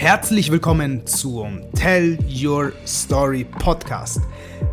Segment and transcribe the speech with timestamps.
[0.00, 4.22] Herzlich willkommen zum Tell Your Story Podcast.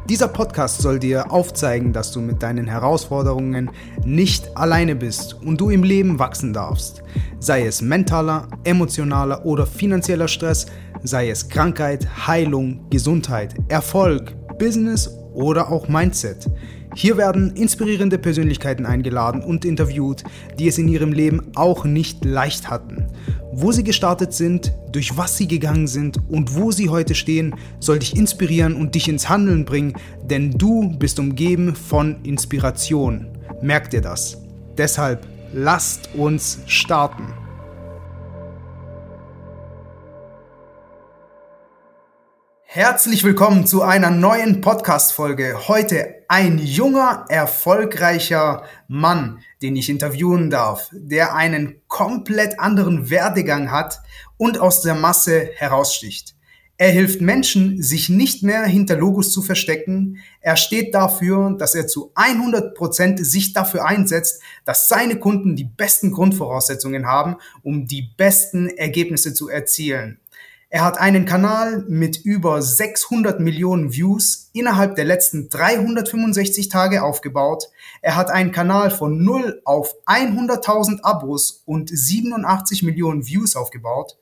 [0.08, 3.70] Dieser Podcast soll dir aufzeigen, dass du mit deinen Herausforderungen
[4.06, 7.04] nicht alleine bist und du im Leben wachsen darfst.
[7.40, 10.68] Sei es mentaler, emotionaler oder finanzieller Stress,
[11.04, 16.50] sei es Krankheit, Heilung, Gesundheit, Erfolg, Business oder auch Mindset.
[16.96, 20.24] Hier werden inspirierende Persönlichkeiten eingeladen und interviewt,
[20.58, 23.08] die es in ihrem Leben auch nicht leicht hatten.
[23.52, 28.00] Wo sie gestartet sind, durch was sie gegangen sind und wo sie heute stehen, soll
[28.00, 33.28] dich inspirieren und dich ins Handeln bringen, denn du bist umgeben von Inspiration.
[33.62, 34.38] Merk dir das.
[34.78, 37.47] Deshalb lasst uns starten.
[42.78, 45.68] Herzlich willkommen zu einer neuen Podcast-Folge.
[45.68, 54.00] Heute ein junger, erfolgreicher Mann, den ich interviewen darf, der einen komplett anderen Werdegang hat
[54.38, 56.36] und aus der Masse heraussticht.
[56.78, 60.20] Er hilft Menschen, sich nicht mehr hinter Logos zu verstecken.
[60.40, 65.64] Er steht dafür, dass er zu 100 Prozent sich dafür einsetzt, dass seine Kunden die
[65.64, 70.20] besten Grundvoraussetzungen haben, um die besten Ergebnisse zu erzielen.
[70.70, 77.70] Er hat einen Kanal mit über 600 Millionen Views innerhalb der letzten 365 Tage aufgebaut.
[78.02, 84.18] Er hat einen Kanal von 0 auf 100.000 Abos und 87 Millionen Views aufgebaut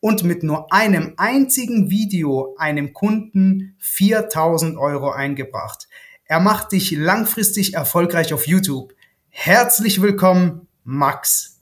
[0.00, 5.88] und mit nur einem einzigen Video einem Kunden 4000 Euro eingebracht.
[6.26, 8.92] Er macht dich langfristig erfolgreich auf YouTube.
[9.30, 11.55] Herzlich willkommen, Max.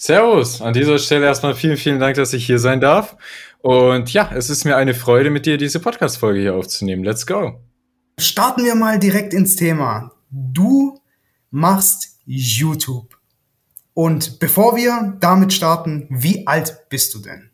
[0.00, 3.16] Servus, an dieser Stelle erstmal vielen, vielen Dank, dass ich hier sein darf.
[3.62, 7.02] Und ja, es ist mir eine Freude, mit dir diese Podcast-Folge hier aufzunehmen.
[7.02, 7.60] Let's go.
[8.16, 10.12] Starten wir mal direkt ins Thema.
[10.30, 11.00] Du
[11.50, 13.18] machst YouTube.
[13.92, 17.50] Und bevor wir damit starten, wie alt bist du denn?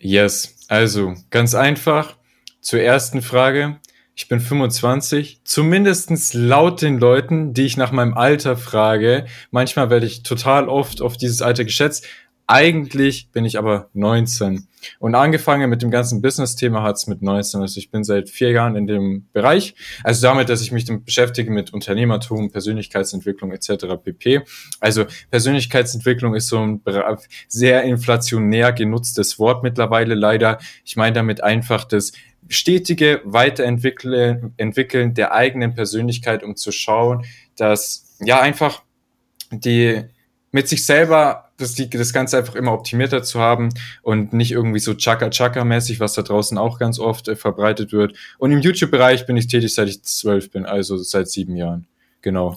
[0.00, 2.16] Yes, also ganz einfach
[2.60, 3.78] zur ersten Frage
[4.18, 9.26] ich bin 25, zumindestens laut den Leuten, die ich nach meinem Alter frage.
[9.52, 12.04] Manchmal werde ich total oft auf dieses Alter geschätzt.
[12.48, 14.66] Eigentlich bin ich aber 19.
[14.98, 17.60] Und angefangen mit dem ganzen Business-Thema hat es mit 19.
[17.60, 19.74] Also ich bin seit vier Jahren in dem Bereich.
[20.02, 23.86] Also damit, dass ich mich beschäftige mit Unternehmertum, Persönlichkeitsentwicklung etc.
[24.02, 24.42] pp.
[24.80, 26.80] Also Persönlichkeitsentwicklung ist so ein
[27.48, 30.58] sehr inflationär genutztes Wort mittlerweile leider.
[30.84, 32.12] Ich meine damit einfach das
[32.48, 37.24] stetige Weiterentwickeln entwickeln der eigenen Persönlichkeit, um zu schauen,
[37.56, 38.82] dass ja einfach
[39.50, 40.04] die
[40.50, 43.70] mit sich selber das, die, das Ganze einfach immer optimierter zu haben
[44.02, 48.16] und nicht irgendwie so Chaka-Chaka-mäßig, was da draußen auch ganz oft äh, verbreitet wird.
[48.38, 51.86] Und im YouTube-Bereich bin ich tätig, seit ich zwölf bin, also seit sieben Jahren.
[52.22, 52.56] Genau.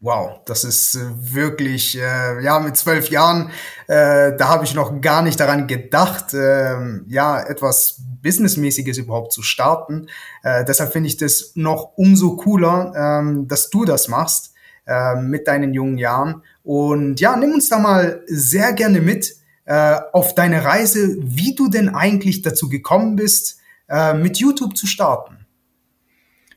[0.00, 1.00] Wow, das ist äh,
[1.34, 3.50] wirklich, äh, ja, mit zwölf Jahren,
[3.86, 6.76] äh, da habe ich noch gar nicht daran gedacht, äh,
[7.06, 10.06] ja, etwas Businessmäßiges überhaupt zu starten.
[10.42, 14.54] Äh, deshalb finde ich das noch umso cooler, äh, dass du das machst
[14.86, 16.42] äh, mit deinen jungen Jahren.
[16.64, 21.68] Und ja, nimm uns da mal sehr gerne mit äh, auf deine Reise, wie du
[21.68, 25.41] denn eigentlich dazu gekommen bist, äh, mit YouTube zu starten.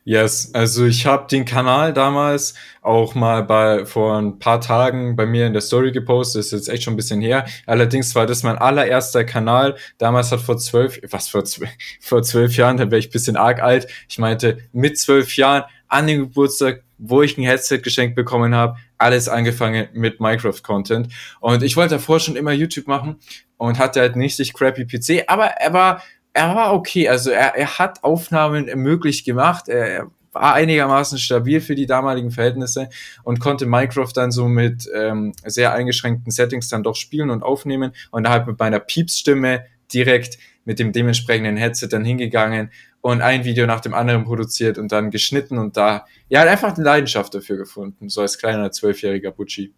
[0.08, 5.26] Yes, also ich habe den Kanal damals auch mal bei vor ein paar Tagen bei
[5.26, 7.48] mir in der Story gepostet, das ist jetzt echt schon ein bisschen her.
[7.66, 9.78] Allerdings war das mein allererster Kanal.
[9.98, 11.72] Damals hat vor zwölf, was vor zwölf,
[12.02, 13.88] vor zwölf Jahren, da wäre ich bisschen arg alt.
[14.08, 18.78] Ich meinte, mit zwölf Jahren an den Geburtstag, wo ich ein Headset geschenkt bekommen habe,
[19.00, 21.08] alles angefangen mit Minecraft-Content.
[21.40, 23.16] Und ich wollte davor schon immer YouTube machen
[23.58, 26.04] und hatte halt nicht sich crappy PC, aber er war
[26.36, 27.08] er war okay.
[27.08, 29.70] Also er, er hat Aufnahmen möglich gemacht.
[29.70, 32.90] Er, er war einigermaßen stabil für die damaligen Verhältnisse
[33.24, 37.94] und konnte Minecraft dann so mit ähm, sehr eingeschränkten Settings dann doch spielen und aufnehmen
[38.12, 42.70] und da halt mit meiner Piepsstimme direkt mit dem dementsprechenden Headset dann hingegangen
[43.00, 46.84] und ein Video nach dem anderen produziert und dann geschnitten und da, ja, einfach eine
[46.84, 49.74] Leidenschaft dafür gefunden, so als kleiner zwölfjähriger Butchi.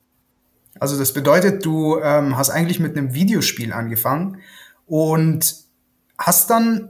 [0.79, 4.41] Also das bedeutet, du ähm, hast eigentlich mit einem Videospiel angefangen
[4.87, 5.66] und
[6.17, 6.89] hast dann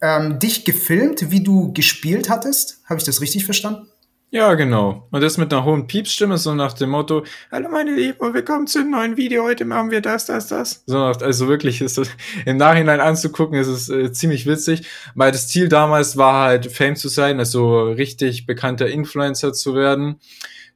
[0.00, 2.80] ähm, dich gefilmt, wie du gespielt hattest.
[2.84, 3.88] Habe ich das richtig verstanden?
[4.30, 5.06] Ja, genau.
[5.12, 8.80] Und das mit einer hohen Piepsstimme, so nach dem Motto, Hallo meine Lieben, willkommen zu
[8.80, 10.82] einem neuen Video, heute machen wir das, das, das.
[10.84, 12.10] So, also wirklich ist das
[12.44, 16.96] im Nachhinein anzugucken, ist es äh, ziemlich witzig, weil das Ziel damals war halt Fame
[16.96, 20.16] zu sein, also richtig bekannter Influencer zu werden.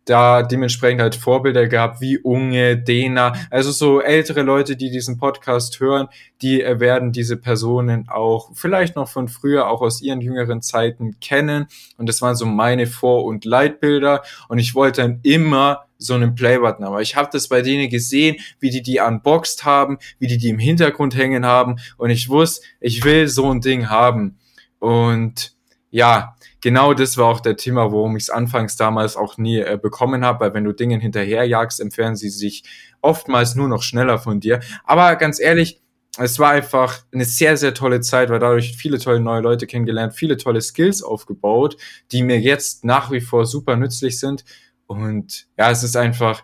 [0.04, 5.78] Da dementsprechend halt Vorbilder gehabt wie Unge, Dena, also so ältere Leute, die diesen Podcast
[5.80, 6.08] hören,
[6.42, 11.66] die werden diese Personen auch vielleicht noch von früher, auch aus ihren jüngeren Zeiten kennen.
[11.96, 14.22] Und das waren so meine Vor- und Leitbilder.
[14.48, 16.84] Und ich wollte dann immer so einen Playbutton.
[16.84, 20.48] Aber ich habe das bei denen gesehen, wie die die unboxed haben, wie die die
[20.48, 21.76] im Hintergrund hängen haben.
[21.98, 24.38] Und ich wusste, ich will so ein Ding haben.
[24.78, 25.54] Und
[25.90, 29.78] ja, genau das war auch der Thema, worum ich es anfangs damals auch nie äh,
[29.80, 32.64] bekommen habe, weil wenn du Dingen hinterherjagst, entfernen sie sich
[33.00, 34.60] oftmals nur noch schneller von dir.
[34.84, 35.80] Aber ganz ehrlich,
[36.18, 40.14] es war einfach eine sehr, sehr tolle Zeit, weil dadurch viele tolle neue Leute kennengelernt,
[40.14, 41.76] viele tolle Skills aufgebaut,
[42.12, 44.44] die mir jetzt nach wie vor super nützlich sind.
[44.86, 46.42] Und ja, es ist einfach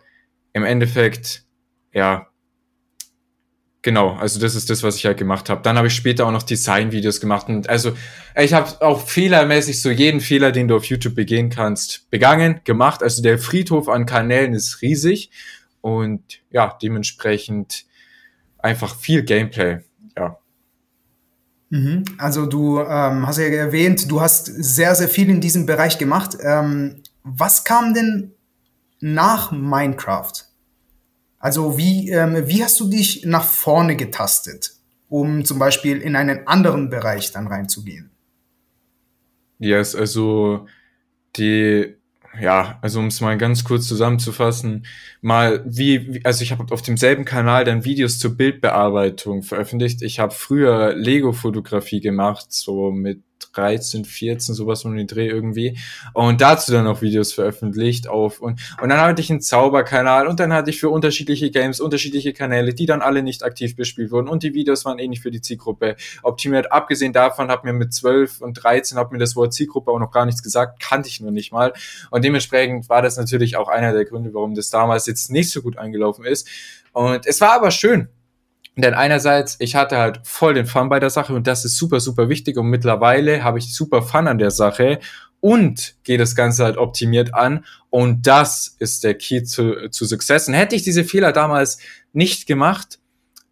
[0.53, 1.45] im Endeffekt,
[1.93, 2.29] ja,
[3.87, 5.63] genau, also das ist das, was ich halt gemacht habe.
[5.63, 7.93] Dann habe ich später auch noch Designvideos gemacht und also
[8.35, 13.01] ich habe auch fehlermäßig so jeden Fehler, den du auf YouTube begehen kannst, begangen, gemacht.
[13.01, 15.31] Also der Friedhof an Kanälen ist riesig
[15.83, 17.85] und ja, dementsprechend
[18.59, 19.79] einfach viel Gameplay,
[20.19, 20.37] ja.
[21.71, 22.05] Mhm.
[22.19, 26.37] Also du ähm, hast ja erwähnt, du hast sehr, sehr viel in diesem Bereich gemacht.
[26.41, 28.33] Ähm, was kam denn
[28.99, 30.46] nach Minecraft?
[31.47, 34.73] Also wie, ähm, wie hast du dich nach vorne getastet,
[35.09, 38.11] um zum Beispiel in einen anderen Bereich dann reinzugehen?
[39.61, 40.67] Yes, also
[41.37, 41.95] die,
[42.41, 44.87] ja, also um es mal ganz kurz zusammenzufassen,
[45.21, 50.03] mal wie, also ich habe auf demselben Kanal dann Videos zur Bildbearbeitung veröffentlicht.
[50.03, 53.23] Ich habe früher Lego-Fotografie gemacht, so mit
[53.57, 55.79] 13, 14, sowas um den Dreh irgendwie.
[56.13, 60.41] Und dazu dann auch Videos veröffentlicht auf und, und dann hatte ich einen Zauberkanal und
[60.41, 64.29] dann hatte ich für unterschiedliche Games unterschiedliche Kanäle, die dann alle nicht aktiv bespielt wurden
[64.29, 66.73] und die Videos waren eh nicht für die Zielgruppe optimiert.
[66.73, 70.11] Abgesehen davon hat mir mit 12 und 13 hat mir das Wort Zielgruppe auch noch
[70.11, 71.73] gar nichts gesagt, kannte ich nur nicht mal.
[72.11, 75.63] Und dementsprechend war das natürlich auch einer der Gründe, warum das damals jetzt nicht so
[75.63, 76.49] gut angelaufen ist.
[76.93, 78.09] Und es war aber schön.
[78.77, 81.99] Denn einerseits, ich hatte halt voll den Fun bei der Sache und das ist super,
[81.99, 85.01] super wichtig und mittlerweile habe ich super Fun an der Sache
[85.41, 90.49] und gehe das Ganze halt optimiert an und das ist der Key zu, zu Success.
[90.49, 91.79] Und hätte ich diese Fehler damals
[92.13, 92.99] nicht gemacht,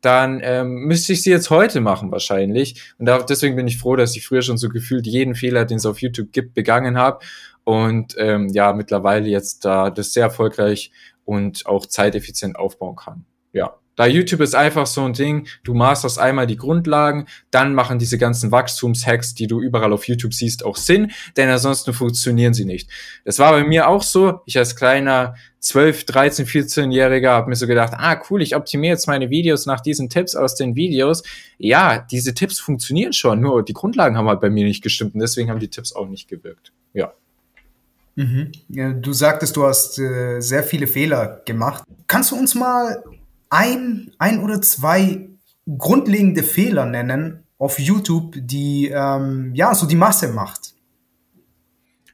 [0.02, 2.92] dann ähm, müsste ich sie jetzt heute machen wahrscheinlich.
[2.98, 5.78] Und da, deswegen bin ich froh, dass ich früher schon so gefühlt jeden Fehler, den
[5.78, 7.24] es auf YouTube gibt, begangen habe.
[7.64, 10.90] Und ähm, ja, mittlerweile jetzt da das sehr erfolgreich
[11.24, 13.24] und auch zeiteffizient aufbauen kann.
[13.54, 13.78] Ja.
[13.96, 18.18] Da YouTube ist einfach so ein Ding, du masterst einmal die Grundlagen, dann machen diese
[18.18, 22.90] ganzen Wachstumshacks, die du überall auf YouTube siehst, auch Sinn, denn ansonsten funktionieren sie nicht.
[23.24, 24.40] Das war bei mir auch so.
[24.46, 29.06] Ich als kleiner 12, 13, 14-Jähriger habe mir so gedacht, ah cool, ich optimiere jetzt
[29.06, 31.22] meine Videos nach diesen Tipps aus den Videos.
[31.56, 35.20] Ja, diese Tipps funktionieren schon, nur die Grundlagen haben halt bei mir nicht gestimmt und
[35.20, 36.72] deswegen haben die Tipps auch nicht gewirkt.
[36.92, 37.14] Ja.
[38.16, 38.52] Mhm.
[39.00, 41.82] Du sagtest, du hast äh, sehr viele Fehler gemacht.
[42.06, 43.02] Kannst du uns mal
[43.54, 45.28] ein, ein oder zwei
[45.78, 50.74] grundlegende Fehler nennen auf YouTube, die ähm, ja so die Masse macht.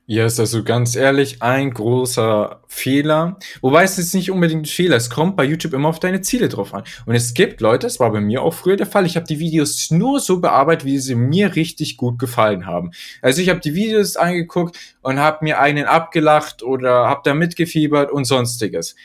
[0.06, 3.38] Ja, ist also ganz ehrlich ein großer Fehler.
[3.60, 4.96] Wobei es ist nicht unbedingt ein Fehler.
[4.96, 6.82] Es kommt bei YouTube immer auf deine Ziele drauf an.
[7.06, 9.06] Und es gibt Leute, das war bei mir auch früher der Fall.
[9.06, 12.90] Ich habe die Videos nur so bearbeitet, wie sie mir richtig gut gefallen haben.
[13.22, 18.10] Also ich habe die Videos angeguckt und habe mir einen abgelacht oder habe da mitgefiebert
[18.10, 18.96] und sonstiges.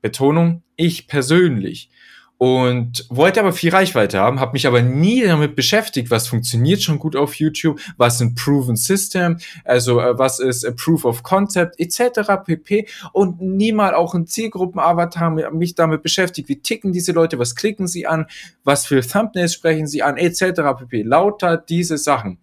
[0.00, 1.90] Betonung, ich persönlich.
[2.36, 6.98] Und wollte aber viel Reichweite haben, habe mich aber nie damit beschäftigt, was funktioniert schon
[6.98, 11.78] gut auf YouTube, was ein Proven System, also äh, was ist a Proof of Concept
[11.78, 12.44] etc.
[12.44, 12.88] pp.
[13.12, 17.86] Und nie mal auch ein Zielgruppenavatar mich damit beschäftigt, wie ticken diese Leute, was klicken
[17.86, 18.26] sie an,
[18.64, 20.60] was für Thumbnails sprechen sie an etc.
[20.76, 21.02] pp.
[21.02, 22.38] Lauter diese Sachen.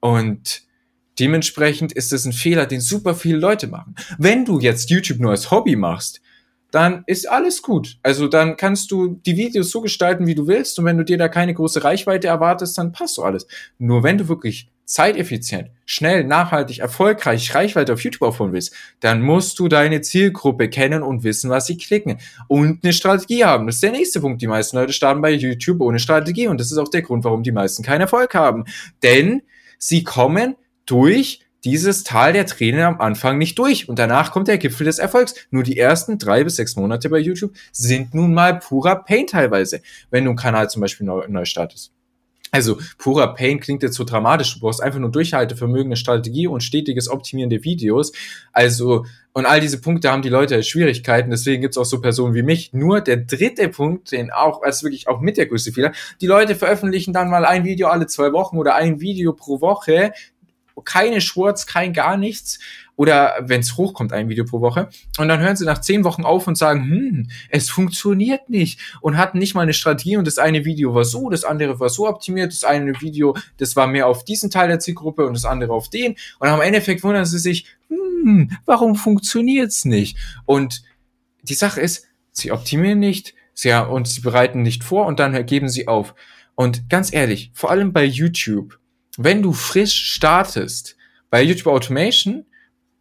[0.00, 0.62] Und
[1.20, 3.94] dementsprechend ist es ein Fehler, den super viele Leute machen.
[4.18, 6.22] Wenn du jetzt YouTube nur als Hobby machst,
[6.70, 7.98] dann ist alles gut.
[8.02, 10.78] Also dann kannst du die Videos so gestalten, wie du willst.
[10.78, 13.46] Und wenn du dir da keine große Reichweite erwartest, dann passt so alles.
[13.78, 19.58] Nur wenn du wirklich zeiteffizient, schnell, nachhaltig, erfolgreich Reichweite auf YouTube aufbauen willst, dann musst
[19.58, 22.18] du deine Zielgruppe kennen und wissen, was sie klicken.
[22.46, 23.66] Und eine Strategie haben.
[23.66, 24.40] Das ist der nächste Punkt.
[24.42, 26.46] Die meisten Leute starten bei YouTube ohne Strategie.
[26.46, 28.64] Und das ist auch der Grund, warum die meisten keinen Erfolg haben.
[29.02, 29.42] Denn
[29.78, 34.56] sie kommen durch dieses Tal der Tränen am Anfang nicht durch und danach kommt der
[34.56, 35.34] Gipfel des Erfolgs.
[35.50, 39.82] Nur die ersten drei bis sechs Monate bei YouTube sind nun mal purer Pain teilweise,
[40.10, 41.90] wenn du einen Kanal zum Beispiel neu, neu startest.
[42.52, 44.54] Also purer Pain klingt jetzt so dramatisch.
[44.54, 48.12] Du brauchst einfach nur Durchhaltevermögen, eine Strategie und stetiges Optimieren der Videos.
[48.52, 51.28] Also und all diese Punkte haben die Leute Schwierigkeiten.
[51.28, 52.72] Deswegen gibt's auch so Personen wie mich.
[52.72, 55.92] Nur der dritte Punkt, den auch als wirklich auch mit der größte Fehler.
[56.22, 60.12] Die Leute veröffentlichen dann mal ein Video alle zwei Wochen oder ein Video pro Woche
[60.84, 62.58] keine Shorts, kein gar nichts
[62.96, 64.88] oder wenn es hochkommt, ein Video pro Woche.
[65.18, 69.18] Und dann hören sie nach zehn Wochen auf und sagen, hm, es funktioniert nicht und
[69.18, 72.08] hatten nicht mal eine Strategie und das eine Video war so, das andere war so
[72.08, 75.72] optimiert, das eine Video, das war mehr auf diesen Teil der Zielgruppe und das andere
[75.72, 76.16] auf den.
[76.38, 80.16] Und am Endeffekt wundern sie sich, hm, warum funktioniert's nicht?
[80.46, 80.82] Und
[81.42, 85.68] die Sache ist, sie optimieren nicht, sie, und sie bereiten nicht vor und dann geben
[85.68, 86.14] sie auf.
[86.54, 88.78] Und ganz ehrlich, vor allem bei YouTube,
[89.16, 90.96] wenn du frisch startest,
[91.30, 92.46] bei YouTube Automation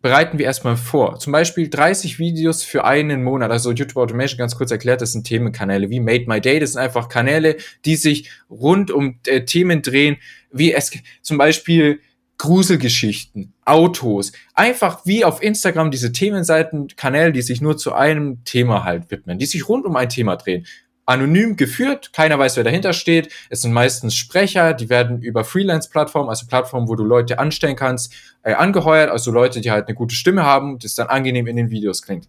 [0.01, 1.17] bereiten wir erstmal vor.
[1.17, 3.50] Zum Beispiel 30 Videos für einen Monat.
[3.50, 6.60] Also YouTube Automation ganz kurz erklärt, das sind Themenkanäle wie Made My Day.
[6.60, 10.17] Das sind einfach Kanäle, die sich rund um äh, Themen drehen,
[10.51, 10.91] wie es
[11.24, 12.01] zum Beispiel
[12.38, 18.84] Gruselgeschichten, Autos, einfach wie auf Instagram diese Themenseiten, Kanäle, die sich nur zu einem Thema
[18.84, 20.67] halt widmen, die sich rund um ein Thema drehen
[21.05, 23.31] anonym geführt, keiner weiß, wer dahinter steht.
[23.50, 28.13] Es sind meistens Sprecher, die werden über Freelance-Plattformen, also Plattformen, wo du Leute anstellen kannst,
[28.43, 31.69] äh, angeheuert, also Leute, die halt eine gute Stimme haben, das dann angenehm in den
[31.69, 32.27] Videos klingt.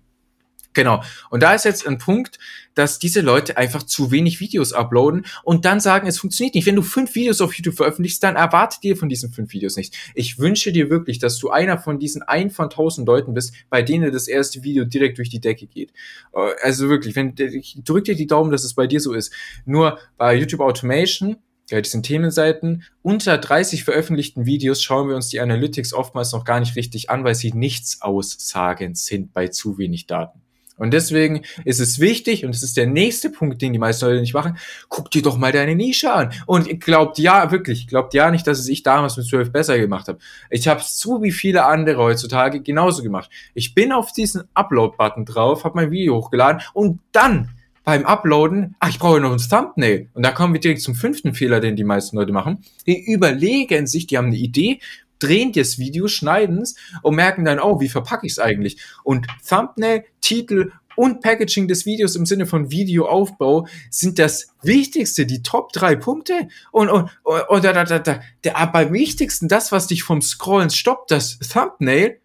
[0.77, 1.03] Genau.
[1.31, 2.39] Und da ist jetzt ein Punkt,
[2.75, 6.67] dass diese Leute einfach zu wenig Videos uploaden und dann sagen, es funktioniert nicht.
[6.67, 9.97] Wenn du fünf Videos auf YouTube veröffentlichst, dann erwarte dir von diesen fünf Videos nicht.
[10.15, 13.81] Ich wünsche dir wirklich, dass du einer von diesen ein von tausend Leuten bist, bei
[13.81, 15.95] denen das erste Video direkt durch die Decke geht.
[16.35, 19.33] Äh, also wirklich, wenn, ich drück dir die Daumen, dass es bei dir so ist.
[19.65, 21.39] Nur bei YouTube Automation,
[21.71, 26.61] ja, diesen Themenseiten, unter 30 veröffentlichten Videos schauen wir uns die Analytics oftmals noch gar
[26.61, 30.46] nicht richtig an, weil sie nichts aussagend sind bei zu wenig Daten.
[30.77, 34.21] Und deswegen ist es wichtig, und das ist der nächste Punkt, den die meisten Leute
[34.21, 36.33] nicht machen, guck dir doch mal deine Nische an.
[36.47, 40.09] Und glaubt ja, wirklich, glaubt ja nicht, dass es ich damals mit 12 besser gemacht
[40.09, 40.19] habe.
[40.51, 43.31] Ich habe es so wie viele andere heutzutage genauso gemacht.
[43.55, 47.51] Ich bin auf diesen Upload-Button drauf, habe mein Video hochgeladen und dann
[47.87, 50.09] beim Uploaden, ach, ich brauche noch ein Thumbnail.
[50.13, 52.65] Und da kommen wir direkt zum fünften Fehler, den die meisten Leute machen.
[52.85, 54.81] Die überlegen sich, die haben eine Idee,
[55.19, 58.81] drehen das Video, schneiden es und merken dann, oh, wie verpacke ich es eigentlich?
[59.05, 65.43] Und Thumbnail, Titel und Packaging des Videos im Sinne von Videoaufbau sind das Wichtigste, die
[65.43, 66.49] Top drei Punkte.
[66.73, 70.23] Und, und, und da, da, da, da, der, aber am wichtigsten, das, was dich vom
[70.23, 72.19] Scrollen stoppt, das Thumbnail,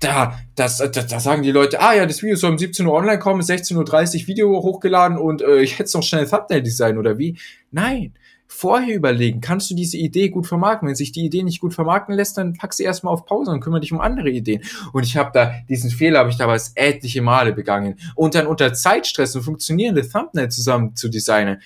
[0.00, 2.94] da, das, da, da sagen die Leute, ah ja, das Video soll um 17 Uhr
[2.94, 7.38] online kommen, 16.30 Uhr Video hochgeladen und äh, ich hätte noch schnell Thumbnail-Design oder wie?
[7.70, 8.14] Nein,
[8.52, 10.88] vorher überlegen, kannst du diese Idee gut vermarkten?
[10.88, 13.60] Wenn sich die Idee nicht gut vermarkten lässt, dann pack sie erstmal auf Pause und
[13.60, 14.62] kümmere dich um andere Ideen.
[14.92, 17.98] Und ich habe da, diesen Fehler habe ich damals etliche Male begangen.
[18.16, 21.62] Und dann unter Zeitstress ein funktionierende Thumbnail zusammen zu designen.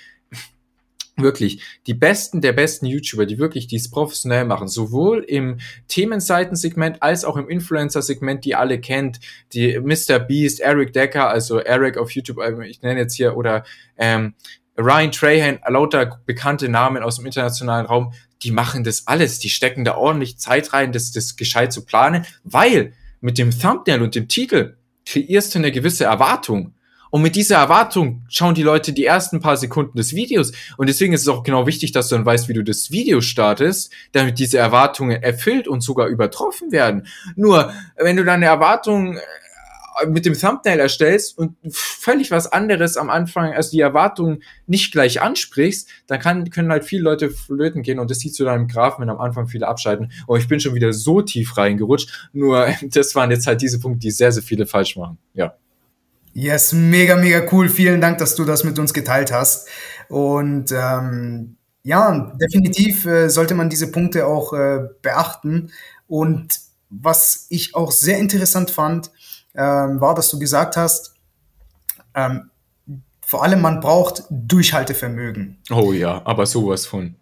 [1.16, 7.24] Wirklich, die besten der besten YouTuber, die wirklich dies professionell machen, sowohl im Themenseitensegment als
[7.24, 9.20] auch im Influencer-Segment, die alle kennt,
[9.52, 10.18] die Mr.
[10.18, 13.64] Beast, Eric Decker, also Eric auf YouTube, äh, ich nenne jetzt hier, oder
[13.96, 14.34] ähm,
[14.76, 18.12] Ryan Trahan, lauter bekannte Namen aus dem internationalen Raum,
[18.42, 19.38] die machen das alles.
[19.38, 24.02] Die stecken da ordentlich Zeit rein, das, das gescheit zu planen, weil mit dem Thumbnail
[24.02, 24.76] und dem Titel
[25.06, 26.74] kreierst du eine gewisse Erwartung.
[27.14, 30.50] Und mit dieser Erwartung schauen die Leute die ersten paar Sekunden des Videos.
[30.76, 33.20] Und deswegen ist es auch genau wichtig, dass du dann weißt, wie du das Video
[33.20, 37.06] startest, damit diese Erwartungen erfüllt und sogar übertroffen werden.
[37.36, 39.20] Nur, wenn du deine Erwartungen
[40.08, 45.20] mit dem Thumbnail erstellst und völlig was anderes am Anfang, also die Erwartungen nicht gleich
[45.20, 48.68] ansprichst, dann kann, können halt viele Leute flöten gehen und das siehst du dann im
[48.68, 50.12] Graphen, wenn am Anfang viele abschalten.
[50.26, 52.30] Oh, ich bin schon wieder so tief reingerutscht.
[52.32, 55.18] Nur das waren jetzt halt diese Punkte, die sehr, sehr viele falsch machen.
[55.34, 55.54] Ja.
[56.32, 57.68] Yes, mega, mega cool.
[57.68, 59.68] Vielen Dank, dass du das mit uns geteilt hast.
[60.08, 65.70] Und ähm, ja, definitiv äh, sollte man diese Punkte auch äh, beachten.
[66.08, 66.58] Und
[66.90, 69.10] was ich auch sehr interessant fand,
[69.54, 71.14] ähm, war, dass du gesagt hast,
[72.14, 72.50] ähm,
[73.26, 75.58] vor allem man braucht Durchhaltevermögen.
[75.70, 77.16] Oh ja, aber sowas von.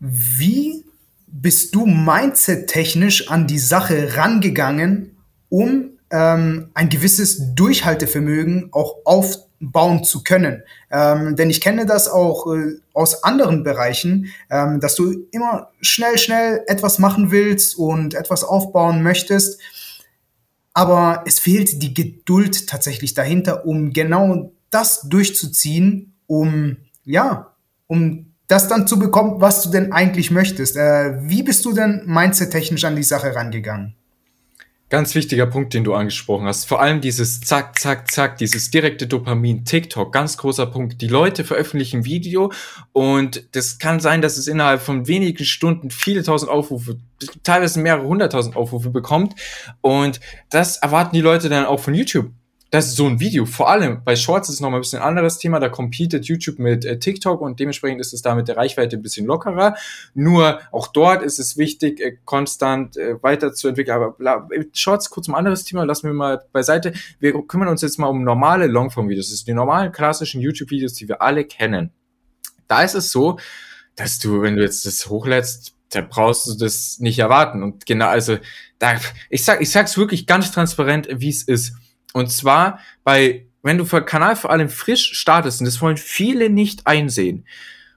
[0.00, 0.84] Wie
[1.26, 5.16] bist du mindset-technisch an die Sache rangegangen,
[5.48, 10.62] um ähm, ein gewisses Durchhaltevermögen auch aufbauen zu können?
[10.90, 16.18] Ähm, denn ich kenne das auch äh, aus anderen Bereichen, ähm, dass du immer schnell,
[16.18, 19.60] schnell etwas machen willst und etwas aufbauen möchtest
[20.76, 27.54] aber es fehlt die Geduld tatsächlich dahinter, um genau das durchzuziehen, um, ja,
[27.86, 30.76] um das dann zu bekommen, was du denn eigentlich möchtest.
[30.76, 33.94] Äh, wie bist du denn mindset-technisch an die Sache rangegangen?
[34.88, 36.66] Ganz wichtiger Punkt, den du angesprochen hast.
[36.66, 41.02] Vor allem dieses Zack, Zack, Zack, dieses direkte Dopamin, TikTok, ganz großer Punkt.
[41.02, 42.52] Die Leute veröffentlichen Video
[42.92, 46.98] und das kann sein, dass es innerhalb von wenigen Stunden viele tausend Aufrufe,
[47.42, 49.34] teilweise mehrere hunderttausend Aufrufe bekommt.
[49.80, 52.30] Und das erwarten die Leute dann auch von YouTube.
[52.70, 53.46] Das ist so ein Video.
[53.46, 55.60] Vor allem bei Shorts ist es nochmal ein bisschen ein anderes Thema.
[55.60, 59.02] Da competet YouTube mit äh, TikTok und dementsprechend ist es da mit der Reichweite ein
[59.02, 59.76] bisschen lockerer.
[60.14, 63.96] Nur auch dort ist es wichtig, äh, konstant äh, weiterzuentwickeln.
[63.96, 66.92] Aber bla, Shorts, kurz ein anderes Thema, lassen wir mal beiseite.
[67.20, 69.30] Wir kümmern uns jetzt mal um normale Longform-Videos.
[69.30, 71.92] Das sind die normalen klassischen YouTube-Videos, die wir alle kennen.
[72.66, 73.38] Da ist es so,
[73.94, 77.62] dass du, wenn du jetzt das hochlädst, da brauchst du das nicht erwarten.
[77.62, 78.38] Und genau, also
[78.80, 78.98] da,
[79.30, 81.74] ich sag, ich sag's wirklich ganz transparent, wie es ist
[82.12, 86.50] und zwar bei, wenn du für Kanal vor allem frisch startest, und das wollen viele
[86.50, 87.46] nicht einsehen,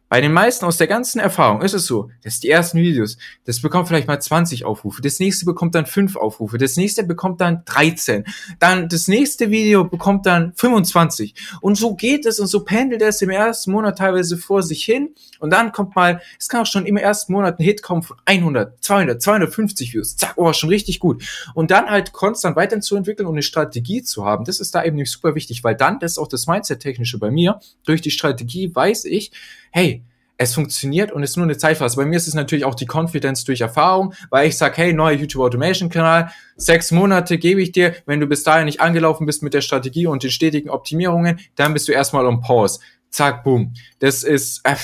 [0.10, 3.62] bei den meisten aus der ganzen Erfahrung ist es so, dass die ersten Videos, das
[3.62, 7.64] bekommt vielleicht mal 20 Aufrufe, das nächste bekommt dann 5 Aufrufe, das nächste bekommt dann
[7.66, 8.26] 13,
[8.58, 13.22] dann das nächste Video bekommt dann 25 und so geht es und so pendelt es
[13.22, 15.14] im ersten Monat teilweise vor sich hin.
[15.40, 18.18] Und dann kommt mal, es kann auch schon im ersten Monat ein Hit kommen von
[18.26, 21.24] 100, 200, 250 Views, zack, oh, schon richtig gut.
[21.54, 25.12] Und dann halt konstant weiterzuentwickeln und eine Strategie zu haben, das ist da eben nicht
[25.12, 29.06] super wichtig, weil dann, das ist auch das Mindset-Technische bei mir, durch die Strategie weiß
[29.06, 29.32] ich,
[29.72, 30.04] hey,
[30.42, 31.98] es funktioniert und es ist nur eine Zeitphase.
[31.98, 35.12] Bei mir ist es natürlich auch die Confidence durch Erfahrung, weil ich sage, hey, neuer
[35.12, 39.44] YouTube Automation Kanal, sechs Monate gebe ich dir, wenn du bis dahin nicht angelaufen bist
[39.44, 42.80] mit der Strategie und den stetigen Optimierungen, dann bist du erstmal on Pause.
[43.10, 43.74] Zack, boom.
[44.00, 44.76] Das ist, äh,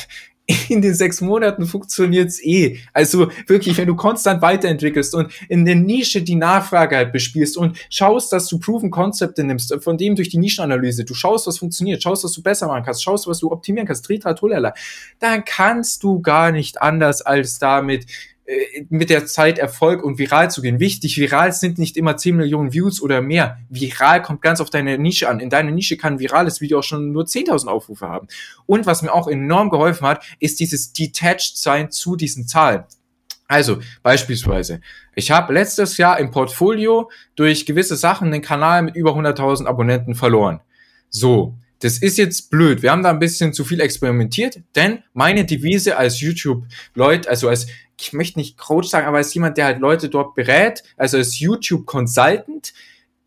[0.69, 2.79] in den sechs Monaten funktioniert's eh.
[2.93, 7.77] Also wirklich, wenn du konstant weiterentwickelst und in der Nische die Nachfrage halt bespielst und
[7.89, 12.03] schaust, dass du Proven Konzepte nimmst, von dem durch die Nischenanalyse, du schaust, was funktioniert,
[12.03, 14.35] schaust, was du besser machen kannst, schaust, was du optimieren kannst, Tritra,
[15.19, 18.05] dann kannst du gar nicht anders als damit
[18.89, 20.79] mit der Zeit Erfolg und viral zu gehen.
[20.79, 23.57] Wichtig, viral sind nicht immer 10 Millionen Views oder mehr.
[23.69, 25.39] Viral kommt ganz auf deine Nische an.
[25.39, 28.27] In deiner Nische kann ein virales Video auch schon nur 10.000 Aufrufe haben.
[28.67, 32.83] Und was mir auch enorm geholfen hat, ist dieses Detached sein zu diesen Zahlen.
[33.47, 34.81] Also beispielsweise,
[35.15, 40.15] ich habe letztes Jahr im Portfolio durch gewisse Sachen den Kanal mit über 100.000 Abonnenten
[40.15, 40.61] verloren.
[41.09, 42.81] So, das ist jetzt blöd.
[42.81, 47.67] Wir haben da ein bisschen zu viel experimentiert, denn meine Devise als YouTube-Leute, also als
[47.99, 51.39] ich möchte nicht Coach sagen, aber als jemand, der halt Leute dort berät, also als
[51.39, 52.73] YouTube-Consultant,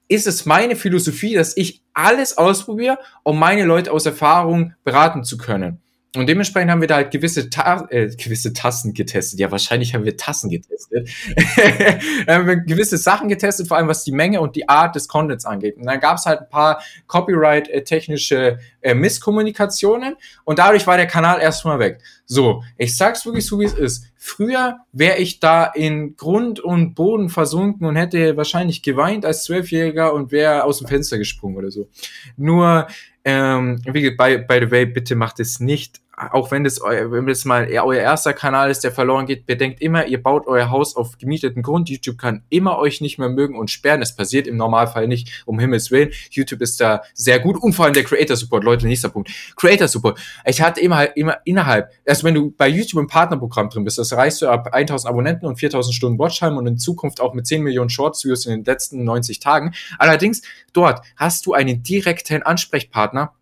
[0.08, 5.36] ist es meine Philosophie, dass ich alles ausprobiere, um meine Leute aus Erfahrung beraten zu
[5.36, 5.80] können.
[6.18, 9.38] Und dementsprechend haben wir da halt gewisse, Ta äh, gewisse Tassen getestet.
[9.38, 11.08] Ja, wahrscheinlich haben wir Tassen getestet.
[12.26, 15.44] haben wir gewisse Sachen getestet, vor allem was die Menge und die Art des Contents
[15.44, 15.76] angeht.
[15.76, 21.40] Und dann gab es halt ein paar Copyright-technische äh, Misskommunikationen und dadurch war der Kanal
[21.40, 22.00] erstmal weg.
[22.26, 24.06] So, ich sag's wirklich so, wie es ist.
[24.16, 30.12] Früher wäre ich da in Grund und Boden versunken und hätte wahrscheinlich geweint als Zwölfjähriger
[30.12, 31.88] und wäre aus dem Fenster gesprungen oder so.
[32.36, 32.88] Nur
[33.24, 36.00] ähm, wie, by, by the way, bitte macht es nicht
[36.32, 40.06] auch wenn das, wenn das mal euer erster Kanal ist, der verloren geht, bedenkt immer,
[40.06, 41.88] ihr baut euer Haus auf gemieteten Grund.
[41.88, 44.02] YouTube kann immer euch nicht mehr mögen und sperren.
[44.02, 46.10] Es passiert im Normalfall nicht, um Himmels Willen.
[46.30, 48.64] YouTube ist da sehr gut und vor allem der Creator Support.
[48.64, 49.30] Leute, nächster Punkt.
[49.56, 50.18] Creator Support.
[50.44, 54.12] Ich hatte immer, immer innerhalb, also wenn du bei YouTube im Partnerprogramm drin bist, das
[54.12, 57.62] reichst du ab 1000 Abonnenten und 4000 Stunden Watchtime und in Zukunft auch mit 10
[57.62, 59.74] Millionen Shorts Views in den letzten 90 Tagen.
[59.98, 63.32] Allerdings, dort hast du einen direkten Ansprechpartner,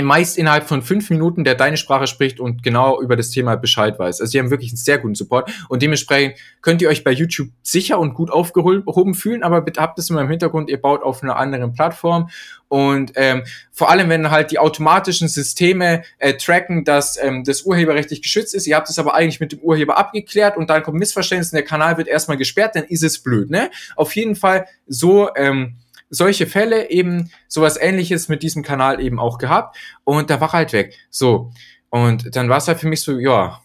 [0.00, 3.98] meist innerhalb von fünf Minuten, der deine Sprache spricht und genau über das Thema Bescheid
[3.98, 4.22] weiß.
[4.22, 7.48] Also sie haben wirklich einen sehr guten Support und dementsprechend könnt ihr euch bei YouTube
[7.62, 11.36] sicher und gut aufgehoben fühlen, aber habt es immer im Hintergrund, ihr baut auf einer
[11.36, 12.30] anderen Plattform
[12.72, 18.22] und ähm, vor allem, wenn halt die automatischen Systeme äh, tracken, dass ähm, das urheberrechtlich
[18.22, 21.52] geschützt ist, ihr habt es aber eigentlich mit dem Urheber abgeklärt und dann kommt Missverständnis
[21.52, 23.70] und der Kanal wird erstmal gesperrt, dann ist es blöd, ne?
[23.94, 25.76] Auf jeden Fall so ähm,
[26.12, 30.72] solche Fälle eben sowas ähnliches mit diesem Kanal eben auch gehabt und da war halt
[30.72, 30.96] weg.
[31.10, 31.50] So.
[31.88, 33.60] Und dann war es halt für mich so, ja,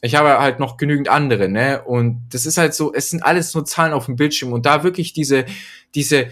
[0.00, 1.82] ich habe halt noch genügend andere, ne?
[1.82, 4.84] Und das ist halt so, es sind alles nur Zahlen auf dem Bildschirm und da
[4.84, 5.46] wirklich diese,
[5.94, 6.28] diese,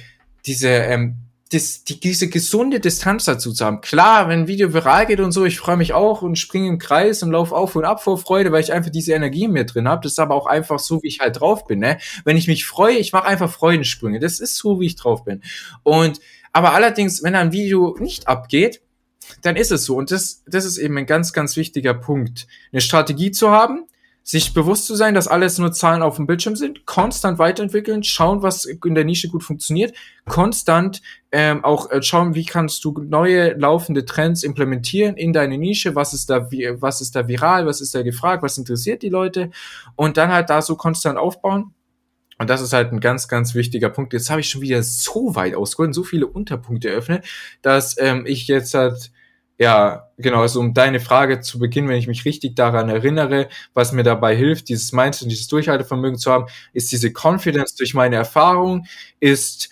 [0.46, 1.16] diese ähm,
[1.52, 3.80] das, die, diese gesunde Distanz dazu zu haben.
[3.80, 6.78] Klar, wenn ein Video viral geht und so, ich freue mich auch und springe im
[6.78, 9.64] Kreis und laufe auf und ab vor Freude, weil ich einfach diese Energie in mir
[9.64, 10.02] drin habe.
[10.02, 11.80] Das ist aber auch einfach so, wie ich halt drauf bin.
[11.80, 11.98] Ne?
[12.24, 14.18] Wenn ich mich freue, ich mache einfach Freudensprünge.
[14.18, 15.42] Das ist so, wie ich drauf bin.
[15.82, 16.20] Und
[16.52, 18.82] aber allerdings, wenn ein Video nicht abgeht,
[19.42, 19.96] dann ist es so.
[19.96, 22.46] Und das, das ist eben ein ganz, ganz wichtiger Punkt.
[22.72, 23.86] Eine Strategie zu haben,
[24.24, 28.42] sich bewusst zu sein, dass alles nur Zahlen auf dem Bildschirm sind, konstant weiterentwickeln, schauen,
[28.42, 29.94] was in der Nische gut funktioniert,
[30.26, 35.94] konstant ähm, auch äh, schauen, wie kannst du neue laufende Trends implementieren in deine Nische,
[35.94, 39.50] was ist da was ist da viral, was ist da gefragt, was interessiert die Leute
[39.96, 41.74] und dann halt da so konstant aufbauen.
[42.38, 44.12] Und das ist halt ein ganz, ganz wichtiger Punkt.
[44.12, 47.24] Jetzt habe ich schon wieder so weit ausgeholt so viele Unterpunkte eröffnet,
[47.60, 49.12] dass ähm, ich jetzt halt
[49.58, 53.92] ja, genau, also um deine Frage zu beginnen, wenn ich mich richtig daran erinnere, was
[53.92, 58.16] mir dabei hilft, dieses Mindset und dieses Durchhaltevermögen zu haben, ist diese Confidence durch meine
[58.16, 58.86] Erfahrung,
[59.20, 59.70] ist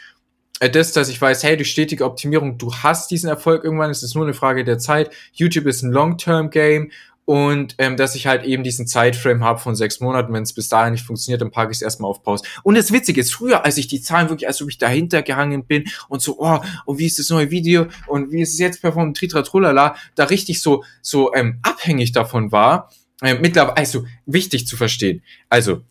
[0.60, 4.02] äh, das, dass ich weiß, hey, durch stetige Optimierung, du hast diesen Erfolg irgendwann, es
[4.02, 5.10] ist nur eine Frage der Zeit.
[5.32, 6.92] YouTube ist ein Long-Term-Game
[7.30, 10.32] und ähm, dass ich halt eben diesen Zeitframe habe von sechs Monaten.
[10.32, 12.42] Wenn es bis dahin nicht funktioniert, dann packe ich es erstmal auf Pause.
[12.64, 15.64] Und das Witzige ist, früher, als ich die Zahlen wirklich, als ob ich dahinter gehangen
[15.64, 18.82] bin und so, oh, und wie ist das neue Video und wie ist es jetzt
[18.82, 22.90] performt, tritra, trullala, da richtig so, so ähm, abhängig davon war,
[23.22, 25.22] äh, mittlerweile, also wichtig zu verstehen.
[25.48, 25.82] Also,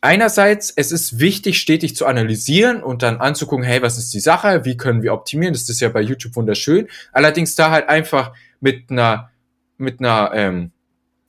[0.00, 4.64] einerseits, es ist wichtig, stetig zu analysieren und dann anzugucken, hey, was ist die Sache,
[4.64, 6.88] wie können wir optimieren, das ist ja bei YouTube wunderschön.
[7.12, 9.30] Allerdings da halt einfach mit einer,
[9.76, 10.72] mit einer, ähm,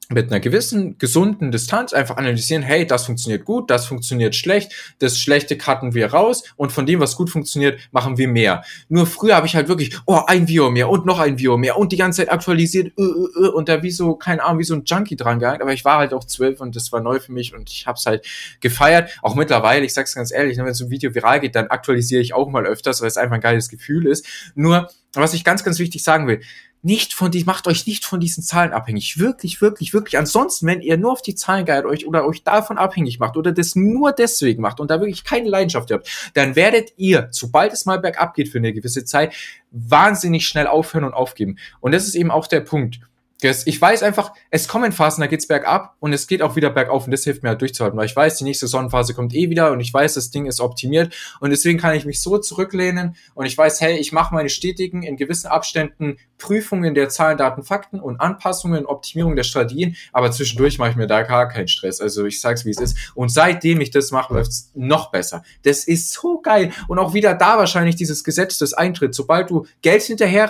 [0.10, 5.20] mit einer gewissen gesunden Distanz einfach analysieren, hey, das funktioniert gut, das funktioniert schlecht, das
[5.20, 8.64] Schlechte cutten wir raus und von dem, was gut funktioniert, machen wir mehr.
[8.88, 11.78] Nur früher habe ich halt wirklich, oh, ein Video mehr und noch ein Video mehr
[11.78, 14.64] und die ganze Zeit aktualisiert uh, uh, uh, und da wie so, keine Ahnung, wie
[14.64, 17.20] so ein Junkie dran gehangen, aber ich war halt auch zwölf und das war neu
[17.20, 18.26] für mich und ich habe es halt
[18.62, 19.12] gefeiert.
[19.22, 22.22] Auch mittlerweile, ich sag's ganz ehrlich, ne, wenn so ein Video viral geht, dann aktualisiere
[22.22, 24.26] ich auch mal öfters, weil es einfach ein geiles Gefühl ist.
[24.56, 26.42] Nur, was ich ganz, ganz wichtig sagen will,
[26.82, 29.20] nicht von die, macht euch nicht von diesen Zahlen abhängig.
[29.20, 30.18] Wirklich, wirklich, wirklich.
[30.18, 33.52] Ansonsten, wenn ihr nur auf die Zahlen geilt euch oder euch davon abhängig macht oder
[33.52, 37.86] das nur deswegen macht und da wirklich keine Leidenschaft habt, dann werdet ihr, sobald es
[37.86, 39.34] mal bergab geht für eine gewisse Zeit,
[39.72, 41.58] wahnsinnig schnell aufhören und aufgeben.
[41.80, 43.00] Und das ist eben auch der Punkt.
[43.40, 47.06] Ich weiß einfach, es kommen Phasen, da geht's bergab und es geht auch wieder bergauf
[47.06, 49.72] und das hilft mir halt durchzuhalten, weil ich weiß, die nächste Sonnenphase kommt eh wieder
[49.72, 53.46] und ich weiß, das Ding ist optimiert und deswegen kann ich mich so zurücklehnen und
[53.46, 58.00] ich weiß, hey, ich mache meine stetigen, in gewissen Abständen Prüfungen der Zahlen, Daten, Fakten
[58.00, 62.02] und Anpassungen, Optimierung der Strategien, aber zwischendurch mache ich mir da gar keinen Stress.
[62.02, 63.12] Also ich sag's, wie es ist.
[63.14, 65.44] Und seitdem ich das mache, läuft's noch besser.
[65.64, 69.18] Das ist so geil und auch wieder da wahrscheinlich dieses Gesetz des Eintritts.
[69.18, 70.50] Sobald du Geld hinterher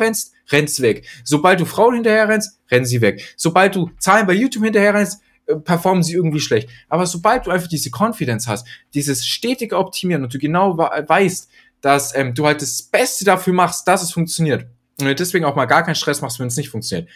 [0.51, 1.05] rennst, weg.
[1.23, 3.33] Sobald du Frauen hinterher rennst, rennen sie weg.
[3.38, 6.69] Sobald du Zahlen bei YouTube hinterher rennst, äh, performen sie irgendwie schlecht.
[6.89, 11.49] Aber sobald du einfach diese Confidence hast, dieses stetige Optimieren und du genau weißt,
[11.81, 14.65] dass ähm, du halt das Beste dafür machst, dass es funktioniert
[14.99, 17.10] und deswegen auch mal gar keinen Stress machst, wenn es nicht funktioniert.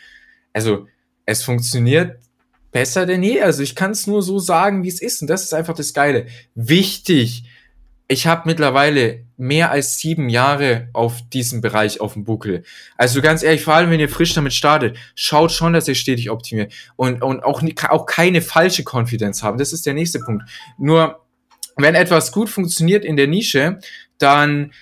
[0.54, 0.88] Also
[1.26, 2.20] es funktioniert
[2.72, 3.42] besser denn je.
[3.42, 5.94] Also ich kann es nur so sagen, wie es ist und das ist einfach das
[5.94, 6.28] Geile.
[6.56, 7.44] Wichtig
[8.12, 12.64] ich habe mittlerweile mehr als sieben Jahre auf diesem Bereich auf dem Buckel.
[12.98, 16.30] Also ganz ehrlich, vor allem wenn ihr frisch damit startet, schaut schon, dass ihr stetig
[16.30, 19.58] optimiert und, und auch, auch keine falsche Konfidenz haben.
[19.58, 20.44] Das ist der nächste Punkt.
[20.78, 21.26] Nur,
[21.78, 23.80] wenn etwas gut funktioniert in der Nische,
[24.18, 24.74] dann,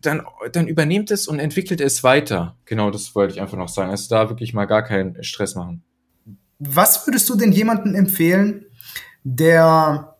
[0.00, 2.56] dann, dann übernehmt es und entwickelt es weiter.
[2.66, 3.90] Genau, das wollte ich einfach noch sagen.
[3.90, 5.82] Also da wirklich mal gar keinen Stress machen.
[6.60, 8.64] Was würdest du denn jemandem empfehlen,
[9.24, 10.13] der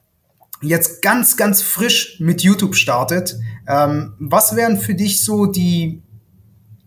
[0.65, 3.37] jetzt ganz, ganz frisch mit YouTube startet,
[3.69, 6.03] ähm, was wären für dich so die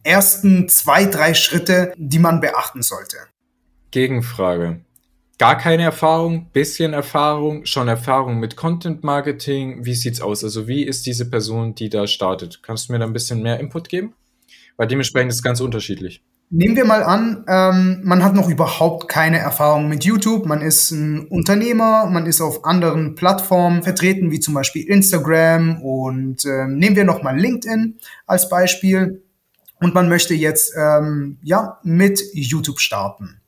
[0.04, 3.18] ersten zwei, drei Schritte, die man beachten sollte?
[3.92, 4.82] Gegenfrage.
[5.40, 9.86] Gar keine Erfahrung, bisschen Erfahrung, schon Erfahrung mit Content Marketing.
[9.86, 10.44] Wie sieht's aus?
[10.44, 12.64] Also wie ist diese Person, die da startet?
[12.64, 14.16] Kannst du mir da ein bisschen mehr Input geben?
[14.78, 16.24] Weil dementsprechend ist es ganz unterschiedlich.
[16.50, 20.92] Nehmen wir mal an, ähm, man hat noch überhaupt keine Erfahrung mit YouTube, man ist
[20.92, 26.96] ein Unternehmer, man ist auf anderen Plattformen vertreten, wie zum Beispiel Instagram und ähm, nehmen
[26.96, 29.24] wir nochmal LinkedIn als Beispiel
[29.82, 33.42] und man möchte jetzt ähm, ja mit YouTube starten.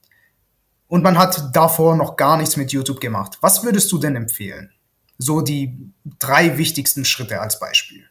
[0.88, 3.38] Und man hat davor noch gar nichts mit YouTube gemacht.
[3.40, 4.72] Was würdest du denn empfehlen?
[5.18, 8.09] So die drei wichtigsten Schritte als Beispiel.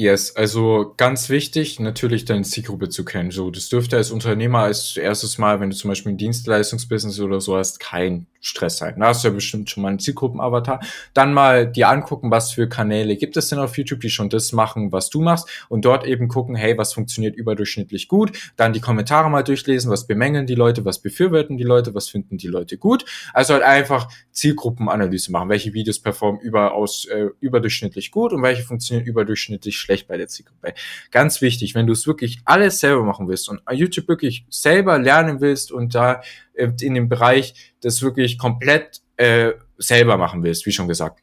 [0.00, 3.32] Yes, also ganz wichtig, natürlich deine Zielgruppe zu kennen.
[3.32, 7.40] So, das dürfte als Unternehmer als erstes Mal, wenn du zum Beispiel ein Dienstleistungsbusiness oder
[7.40, 8.94] so hast, kein Stress sein.
[8.98, 10.80] Da hast du ja bestimmt schon mal einen Zielgruppenavatar.
[11.12, 14.52] Dann mal dir angucken, was für Kanäle gibt es denn auf YouTube, die schon das
[14.52, 18.52] machen, was du machst und dort eben gucken, hey, was funktioniert überdurchschnittlich gut.
[18.56, 22.38] Dann die Kommentare mal durchlesen, was bemängeln die Leute, was befürworten die Leute, was finden
[22.38, 23.04] die Leute gut.
[23.32, 25.48] Also halt einfach Zielgruppenanalyse machen.
[25.48, 30.74] Welche Videos performen überaus äh, überdurchschnittlich gut und welche funktionieren überdurchschnittlich schlecht bei der Zielgruppe.
[31.10, 35.40] Ganz wichtig, wenn du es wirklich alles selber machen willst und YouTube wirklich selber lernen
[35.40, 36.22] willst und da
[36.58, 41.20] in dem Bereich das wirklich komplett äh, selber machen willst, wie schon gesagt.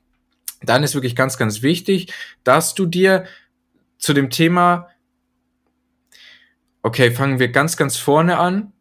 [0.62, 3.26] Dann ist wirklich ganz, ganz wichtig, dass du dir
[3.98, 4.90] zu dem Thema,
[6.82, 8.74] okay, fangen wir ganz, ganz vorne an,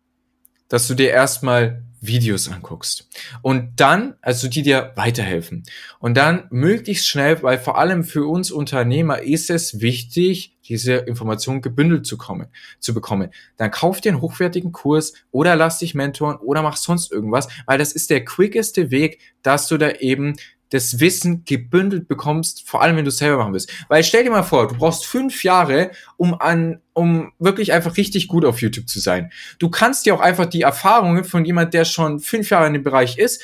[0.68, 3.08] dass du dir erstmal Videos anguckst.
[3.42, 5.64] Und dann, also die dir weiterhelfen.
[5.98, 11.62] Und dann möglichst schnell, weil vor allem für uns Unternehmer ist es wichtig, diese Informationen
[11.62, 12.46] gebündelt zu kommen,
[12.78, 13.30] zu bekommen.
[13.56, 17.78] Dann kauf dir einen hochwertigen Kurs oder lass dich mentoren oder mach sonst irgendwas, weil
[17.78, 20.36] das ist der quickeste Weg, dass du da eben
[20.70, 23.72] das Wissen gebündelt bekommst, vor allem wenn du es selber machen willst.
[23.88, 28.28] Weil stell dir mal vor, du brauchst fünf Jahre, um an, um wirklich einfach richtig
[28.28, 29.30] gut auf YouTube zu sein.
[29.58, 32.82] Du kannst dir auch einfach die Erfahrungen von jemand, der schon fünf Jahre in dem
[32.82, 33.42] Bereich ist,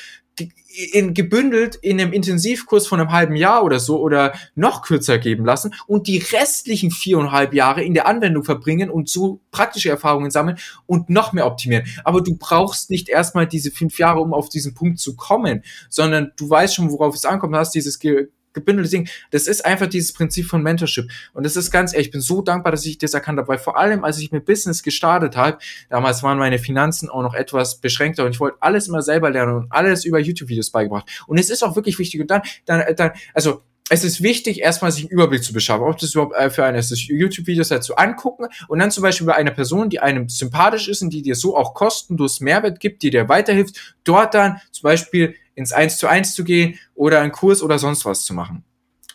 [0.93, 5.45] in, gebündelt in einem Intensivkurs von einem halben Jahr oder so oder noch kürzer geben
[5.45, 10.57] lassen und die restlichen viereinhalb Jahre in der Anwendung verbringen und so praktische Erfahrungen sammeln
[10.85, 11.85] und noch mehr optimieren.
[12.03, 16.31] Aber du brauchst nicht erstmal diese fünf Jahre, um auf diesen Punkt zu kommen, sondern
[16.37, 19.07] du weißt schon, worauf es ankommt, hast dieses Ge gebündeltes Ding.
[19.31, 21.09] Das ist einfach dieses Prinzip von Mentorship.
[21.33, 23.57] Und das ist ganz ehrlich, ich bin so dankbar, dass ich das erkannt habe, weil
[23.57, 25.57] vor allem, als ich mit Business gestartet habe,
[25.89, 29.55] damals waren meine Finanzen auch noch etwas beschränkter und ich wollte alles immer selber lernen
[29.55, 31.09] und alles über YouTube-Videos beigebracht.
[31.27, 32.21] Und es ist auch wirklich wichtig.
[32.21, 33.61] Und dann, dann, dann, also
[33.93, 36.77] es ist wichtig, erstmal sich einen Überblick zu beschaffen, ob das überhaupt äh, für eine
[36.77, 40.87] ist, YouTube-Videos halt zu angucken und dann zum Beispiel bei einer Person, die einem sympathisch
[40.87, 44.83] ist und die dir so auch kostenlos Mehrwert gibt, die dir weiterhilft, dort dann zum
[44.83, 48.63] Beispiel ins Eins zu eins zu gehen oder einen Kurs oder sonst was zu machen.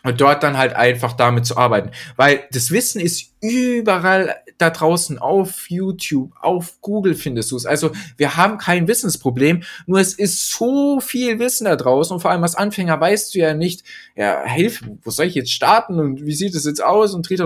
[0.03, 1.91] Und dort dann halt einfach damit zu arbeiten.
[2.15, 7.67] Weil das Wissen ist überall da draußen auf YouTube, auf Google findest du es.
[7.67, 12.31] Also wir haben kein Wissensproblem, nur es ist so viel Wissen da draußen und vor
[12.31, 16.25] allem als Anfänger weißt du ja nicht, ja, Hilfe, wo soll ich jetzt starten und
[16.25, 17.41] wie sieht es jetzt aus und tritt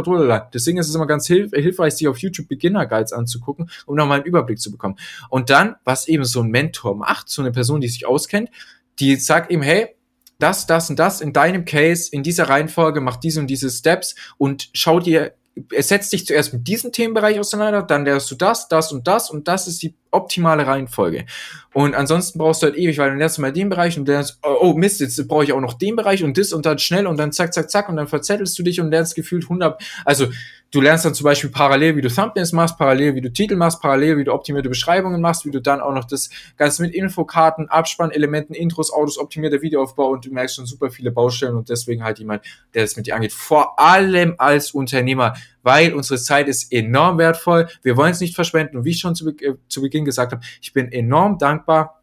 [0.54, 4.18] Deswegen ist es immer ganz hilf hilfreich, sich auf YouTube Beginner Guides anzugucken, um nochmal
[4.18, 4.96] einen Überblick zu bekommen.
[5.30, 8.50] Und dann, was eben so ein Mentor macht, so eine Person, die sich auskennt,
[9.00, 9.88] die sagt ihm, hey,
[10.38, 14.14] das, das und das in deinem Case, in dieser Reihenfolge, mach diese und diese Steps
[14.38, 15.34] und schau dir
[15.76, 19.48] setzt dich zuerst mit diesem Themenbereich auseinander, dann lernst du das, das und das und
[19.48, 21.26] das ist die optimale Reihenfolge.
[21.72, 24.38] Und ansonsten brauchst du halt ewig, weil dann lernst du mal den Bereich und lernst,
[24.42, 27.06] oh, oh Mist, jetzt brauche ich auch noch den Bereich und das und dann schnell
[27.06, 30.28] und dann zack, zack, zack und dann verzettelst du dich und lernst gefühlt 100, also
[30.70, 33.80] du lernst dann zum Beispiel parallel, wie du Thumbnails machst, parallel, wie du Titel machst,
[33.80, 37.68] parallel, wie du optimierte Beschreibungen machst, wie du dann auch noch das Ganze mit Infokarten,
[37.68, 42.18] Abspannelementen, Intros, Autos, optimierter Videoaufbau und du merkst schon super viele Baustellen und deswegen halt
[42.18, 43.32] jemand, der das mit dir angeht.
[43.32, 47.68] Vor allem als Unternehmer, weil unsere Zeit ist enorm wertvoll.
[47.82, 50.42] Wir wollen es nicht verschwenden und wie ich schon zu, äh, zu Beginn gesagt habe,
[50.60, 51.99] ich bin enorm dankbar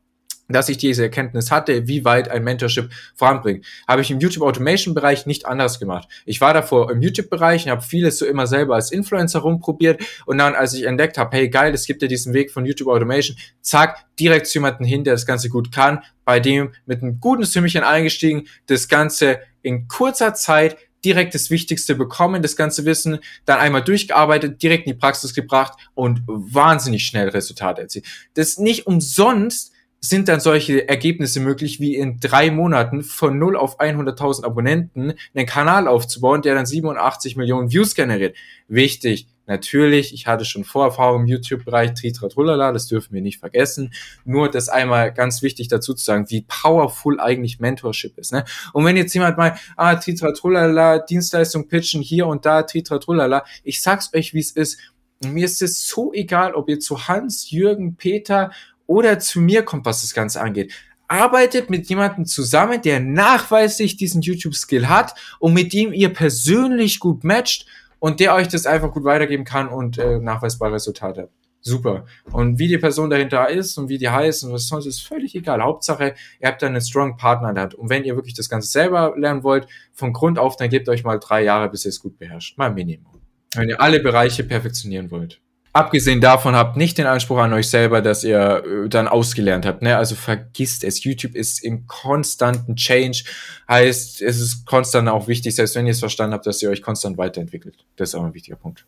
[0.47, 3.65] dass ich diese Erkenntnis hatte, wie weit ein Mentorship voranbringt.
[3.87, 6.07] Habe ich im YouTube Automation Bereich nicht anders gemacht.
[6.25, 10.01] Ich war davor im YouTube Bereich und habe vieles so immer selber als Influencer rumprobiert
[10.25, 12.87] und dann, als ich entdeckt habe, hey geil, es gibt ja diesen Weg von YouTube
[12.87, 17.19] Automation, zack, direkt zu jemanden hin, der das Ganze gut kann, bei dem mit einem
[17.19, 23.19] guten Sümmchen eingestiegen, das Ganze in kurzer Zeit direkt das Wichtigste bekommen, das ganze Wissen,
[23.45, 28.05] dann einmal durchgearbeitet, direkt in die Praxis gebracht und wahnsinnig schnell Resultate erzielt.
[28.33, 29.73] Das nicht umsonst
[30.09, 35.45] sind dann solche Ergebnisse möglich, wie in drei Monaten von 0 auf 100.000 Abonnenten einen
[35.45, 38.35] Kanal aufzubauen, der dann 87 Millionen Views generiert.
[38.67, 43.93] Wichtig, natürlich, ich hatte schon Vorerfahrung im YouTube-Bereich, Tritra Trullala, das dürfen wir nicht vergessen.
[44.25, 48.33] Nur das einmal ganz wichtig dazu zu sagen, wie powerful eigentlich Mentorship ist.
[48.33, 48.45] Ne?
[48.73, 53.45] Und wenn jetzt jemand mal, ah, Tritra Trullala, Dienstleistung pitchen hier und da, Tritra Trullala,
[53.63, 54.79] ich sag's euch, wie es ist.
[55.23, 58.51] Mir ist es so egal, ob ihr zu Hans, Jürgen, Peter
[58.87, 60.73] oder zu mir kommt, was das Ganze angeht.
[61.07, 67.23] Arbeitet mit jemandem zusammen, der nachweislich diesen YouTube-Skill hat und mit dem ihr persönlich gut
[67.23, 67.65] matcht
[67.99, 71.29] und der euch das einfach gut weitergeben kann und äh, nachweisbare Resultate.
[71.61, 72.05] Super.
[72.31, 75.35] Und wie die Person dahinter ist und wie die heißt und was sonst ist völlig
[75.35, 75.61] egal.
[75.61, 77.75] Hauptsache, ihr habt einen strong Partner in der Hand.
[77.75, 81.03] Und wenn ihr wirklich das Ganze selber lernen wollt, von Grund auf, dann gebt euch
[81.03, 82.57] mal drei Jahre, bis ihr es gut beherrscht.
[82.57, 83.21] Mal Minimum.
[83.55, 85.41] Wenn ihr alle Bereiche perfektionieren wollt.
[85.77, 89.83] Abgesehen davon habt nicht den Anspruch an euch selber, dass ihr äh, dann ausgelernt habt.
[89.83, 89.95] Ne?
[89.95, 91.03] Also vergisst es.
[91.03, 93.25] YouTube ist im konstanten Change.
[93.69, 96.81] Heißt, es ist konstant auch wichtig, selbst wenn ihr es verstanden habt, dass ihr euch
[96.81, 97.75] konstant weiterentwickelt.
[97.95, 98.87] Das ist auch ein wichtiger Punkt.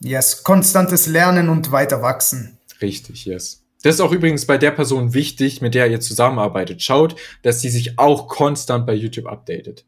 [0.00, 2.58] Yes, konstantes Lernen und weiter wachsen.
[2.82, 3.62] Richtig, yes.
[3.82, 6.82] Das ist auch übrigens bei der Person wichtig, mit der ihr zusammenarbeitet.
[6.82, 9.86] Schaut, dass sie sich auch konstant bei YouTube updatet.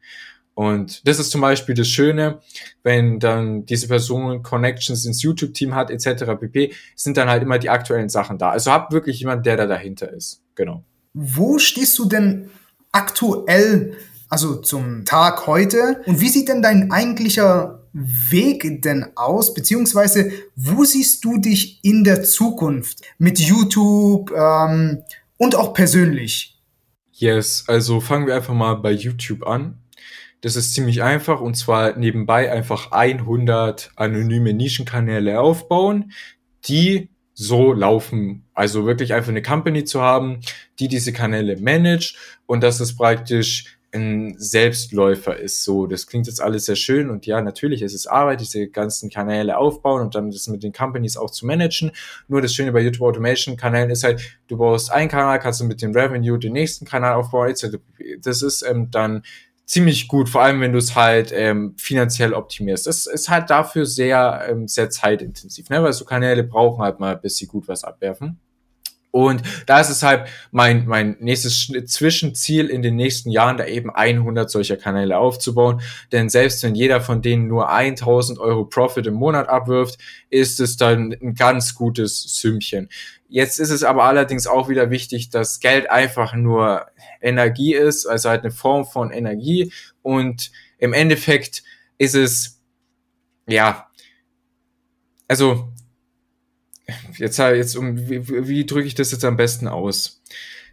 [0.56, 2.40] Und das ist zum Beispiel das Schöne,
[2.82, 6.24] wenn dann diese Person Connections ins YouTube-Team hat, etc.
[6.40, 8.52] pp, sind dann halt immer die aktuellen Sachen da.
[8.52, 10.40] Also habt wirklich jemand, der da dahinter ist.
[10.54, 10.82] Genau.
[11.12, 12.48] Wo stehst du denn
[12.90, 13.98] aktuell,
[14.30, 16.00] also zum Tag heute?
[16.06, 19.52] Und wie sieht denn dein eigentlicher Weg denn aus?
[19.52, 25.02] Beziehungsweise, wo siehst du dich in der Zukunft mit YouTube ähm,
[25.36, 26.58] und auch persönlich?
[27.12, 29.82] Yes, also fangen wir einfach mal bei YouTube an.
[30.46, 36.12] Das ist ziemlich einfach und zwar nebenbei einfach 100 anonyme Nischenkanäle aufbauen,
[36.68, 38.44] die so laufen.
[38.54, 40.38] Also wirklich einfach eine Company zu haben,
[40.78, 45.64] die diese Kanäle managt und dass es praktisch ein Selbstläufer ist.
[45.64, 49.10] So, das klingt jetzt alles sehr schön und ja, natürlich ist es Arbeit, diese ganzen
[49.10, 51.90] Kanäle aufbauen und dann das mit den Companies auch zu managen.
[52.28, 55.64] Nur das Schöne bei YouTube Automation Kanälen ist halt, du baust einen Kanal, kannst du
[55.64, 57.52] mit dem Revenue den nächsten Kanal aufbauen.
[58.22, 59.24] Das ist ähm, dann
[59.66, 62.86] ziemlich gut, vor allem wenn du es halt ähm, finanziell optimierst.
[62.86, 65.82] Das ist halt dafür sehr, ähm, sehr zeitintensiv, ne?
[65.82, 68.40] weil so Kanäle brauchen halt mal, bis sie gut was abwerfen.
[69.10, 73.90] Und da ist es halt mein, mein nächstes Zwischenziel in den nächsten Jahren, da eben
[73.90, 75.80] 100 solcher Kanäle aufzubauen.
[76.12, 80.76] Denn selbst wenn jeder von denen nur 1000 Euro Profit im Monat abwirft, ist es
[80.76, 82.90] dann ein ganz gutes Sümmchen.
[83.28, 86.86] Jetzt ist es aber allerdings auch wieder wichtig, dass Geld einfach nur
[87.20, 89.72] Energie ist, also halt eine Form von Energie.
[90.02, 91.62] Und im Endeffekt
[91.98, 92.60] ist es,
[93.48, 93.88] ja,
[95.26, 95.72] also
[97.16, 100.22] jetzt, jetzt um, wie, wie drücke ich das jetzt am besten aus?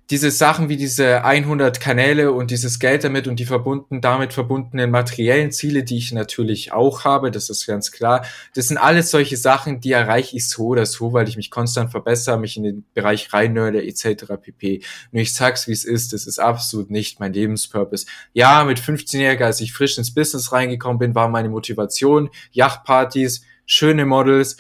[0.09, 4.91] Diese Sachen wie diese 100 Kanäle und dieses Geld damit und die verbunden, damit verbundenen
[4.91, 8.25] materiellen Ziele, die ich natürlich auch habe, das ist ganz klar.
[8.53, 11.89] Das sind alles solche Sachen, die erreiche ich so oder so, weil ich mich konstant
[11.89, 14.25] verbessere, mich in den Bereich reinnörde, etc.
[14.41, 14.83] pp.
[15.13, 18.05] Nur ich sag's, wie es ist, das ist absolut nicht mein Lebenspurpose.
[18.33, 24.05] Ja, mit 15-Jähriger, als ich frisch ins Business reingekommen bin, war meine Motivation Yachtpartys, schöne
[24.05, 24.57] Models,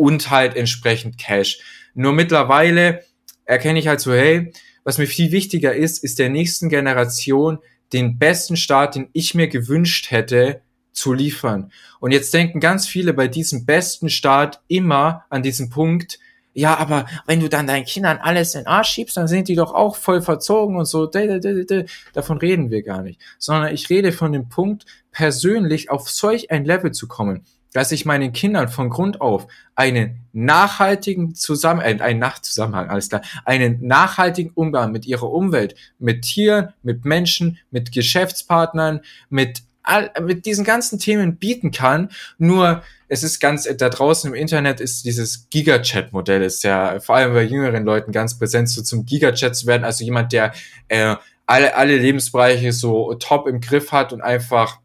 [0.00, 1.58] und halt entsprechend Cash.
[1.92, 3.04] Nur mittlerweile
[3.44, 4.50] erkenne ich halt so, hey,
[4.82, 7.58] was mir viel wichtiger ist, ist der nächsten Generation
[7.92, 11.70] den besten Start, den ich mir gewünscht hätte, zu liefern.
[12.00, 16.18] Und jetzt denken ganz viele bei diesem besten Start immer an diesen Punkt,
[16.54, 19.54] ja, aber wenn du dann deinen Kindern alles in den Arsch schiebst, dann sind die
[19.54, 21.06] doch auch voll verzogen und so.
[21.06, 23.20] Davon reden wir gar nicht.
[23.38, 28.04] Sondern ich rede von dem Punkt, persönlich auf solch ein Level zu kommen dass ich
[28.04, 34.52] meinen Kindern von Grund auf einen nachhaltigen Zusammen äh, einen Nachzusammenhang, alles klar, einen nachhaltigen
[34.54, 40.98] Umgang mit ihrer Umwelt, mit Tieren, mit Menschen, mit Geschäftspartnern, mit all, mit diesen ganzen
[40.98, 42.10] Themen bieten kann.
[42.38, 47.34] Nur es ist ganz da draußen im Internet ist dieses Gigachat-Modell ist ja vor allem
[47.34, 50.52] bei jüngeren Leuten ganz präsent, so zum Gigachat zu werden, also jemand, der
[50.88, 54.78] äh, alle alle Lebensbereiche so top im Griff hat und einfach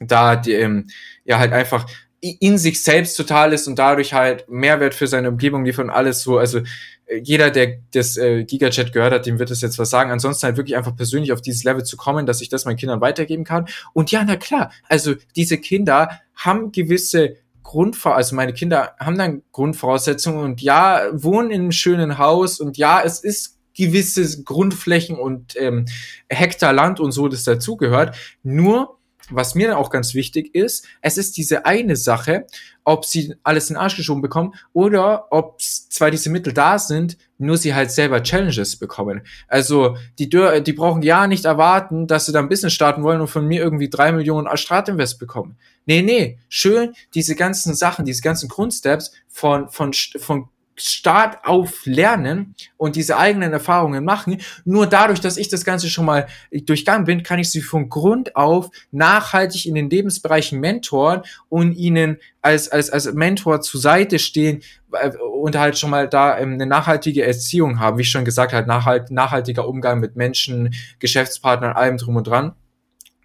[0.00, 0.88] da die, ähm,
[1.24, 1.86] ja halt einfach
[2.20, 6.22] in sich selbst total ist und dadurch halt Mehrwert für seine Umgebung liefert und alles
[6.22, 6.38] so.
[6.38, 6.60] Also
[7.06, 10.10] äh, jeder, der das äh, Gigachat gehört hat, dem wird es jetzt was sagen.
[10.10, 13.00] Ansonsten halt wirklich einfach persönlich auf dieses Level zu kommen, dass ich das meinen Kindern
[13.00, 13.66] weitergeben kann.
[13.92, 19.42] Und ja, na klar, also diese Kinder haben gewisse Grundvor also meine Kinder haben dann
[19.52, 25.54] Grundvoraussetzungen und ja, wohnen in einem schönen Haus und ja, es ist gewisse Grundflächen und
[25.56, 25.84] ähm,
[26.28, 28.16] Hektar Land und so, das dazugehört.
[28.42, 28.97] Nur
[29.30, 32.46] was mir dann auch ganz wichtig ist, es ist diese eine Sache,
[32.84, 37.18] ob sie alles in den Arsch geschoben bekommen oder ob zwar diese Mittel da sind,
[37.36, 39.20] nur sie halt selber Challenges bekommen.
[39.46, 43.28] Also die, die brauchen ja nicht erwarten, dass sie da ein Business starten wollen und
[43.28, 45.58] von mir irgendwie drei Millionen als Startinvest bekommen.
[45.84, 52.54] Nee, nee, schön diese ganzen Sachen, diese ganzen Grundsteps von, von, von Start auf lernen
[52.76, 54.40] und diese eigenen Erfahrungen machen.
[54.64, 58.36] Nur dadurch, dass ich das Ganze schon mal durchgangen bin, kann ich sie von Grund
[58.36, 64.62] auf nachhaltig in den Lebensbereichen mentoren und ihnen als, als, als Mentor zur Seite stehen
[64.92, 67.98] äh, und halt schon mal da ähm, eine nachhaltige Erziehung haben.
[67.98, 72.54] Wie ich schon gesagt habe, nachhalt, nachhaltiger Umgang mit Menschen, Geschäftspartnern, allem drum und dran.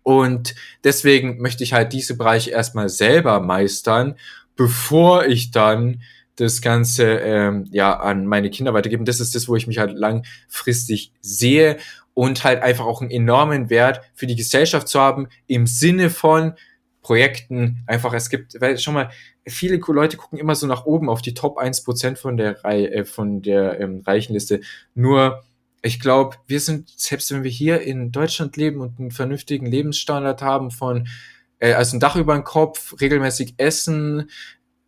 [0.04, 4.16] Und deswegen möchte ich halt diese Bereiche erstmal selber meistern,
[4.56, 6.02] bevor ich dann
[6.36, 9.06] das Ganze ähm, ja an meine Kinder weitergeben.
[9.06, 11.78] Das ist das, wo ich mich halt langfristig sehe
[12.14, 16.54] und halt einfach auch einen enormen Wert für die Gesellschaft zu haben im Sinne von
[17.02, 17.84] Projekten.
[17.86, 19.10] Einfach, es gibt, weil schon mal
[19.46, 23.06] viele Leute gucken immer so nach oben auf die Top 1% von der Reihe, äh,
[23.06, 24.62] von der ähm, Reichenliste.
[24.96, 25.44] Nur
[25.82, 30.42] ich glaube, wir sind, selbst wenn wir hier in Deutschland leben und einen vernünftigen Lebensstandard
[30.42, 31.08] haben von
[31.60, 34.30] äh, also ein Dach über den Kopf, regelmäßig essen,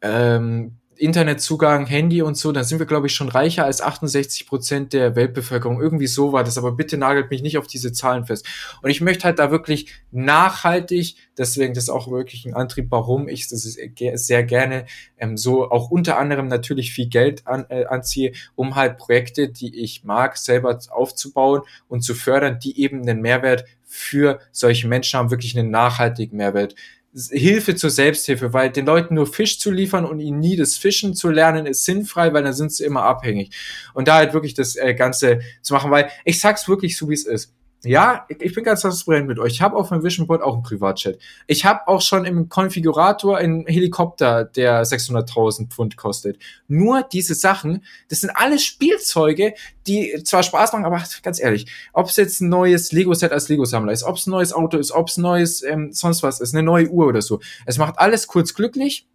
[0.02, 4.94] ähm, Internetzugang, Handy und so, dann sind wir, glaube ich, schon reicher als 68 Prozent
[4.94, 5.82] der Weltbevölkerung.
[5.82, 8.46] Irgendwie so war das, aber bitte nagelt mich nicht auf diese Zahlen fest.
[8.82, 13.28] Und ich möchte halt da wirklich nachhaltig, deswegen das ist auch wirklich ein Antrieb, warum
[13.28, 14.86] ich das sehr gerne
[15.18, 19.82] ähm, so auch unter anderem natürlich viel Geld an, äh, anziehe, um halt Projekte, die
[19.82, 25.32] ich mag, selber aufzubauen und zu fördern, die eben einen Mehrwert für solche Menschen haben,
[25.32, 26.76] wirklich einen nachhaltigen Mehrwert
[27.16, 31.14] Hilfe zur Selbsthilfe, weil den Leuten nur Fisch zu liefern und ihnen nie das Fischen
[31.14, 33.56] zu lernen, ist sinnfrei, weil dann sind sie immer abhängig.
[33.94, 37.14] Und da halt wirklich das äh, Ganze zu machen, weil ich sag's wirklich so, wie
[37.14, 37.54] es ist.
[37.86, 39.54] Ja, ich bin ganz transparent mit euch.
[39.54, 41.18] Ich habe auf meinem Vision Board auch einen Privatchat.
[41.48, 46.38] Ich habe auch schon im Konfigurator einen Helikopter, der 600.000 Pfund kostet.
[46.68, 49.54] Nur diese Sachen, das sind alles Spielzeuge,
[49.88, 53.92] die zwar Spaß machen, aber ganz ehrlich, ob es jetzt ein neues Lego-Set als Lego-Sammler
[53.92, 56.64] ist, ob es ein neues Auto ist, ob es neues ähm, sonst was ist, eine
[56.64, 57.40] neue Uhr oder so.
[57.66, 59.08] Es macht alles kurz glücklich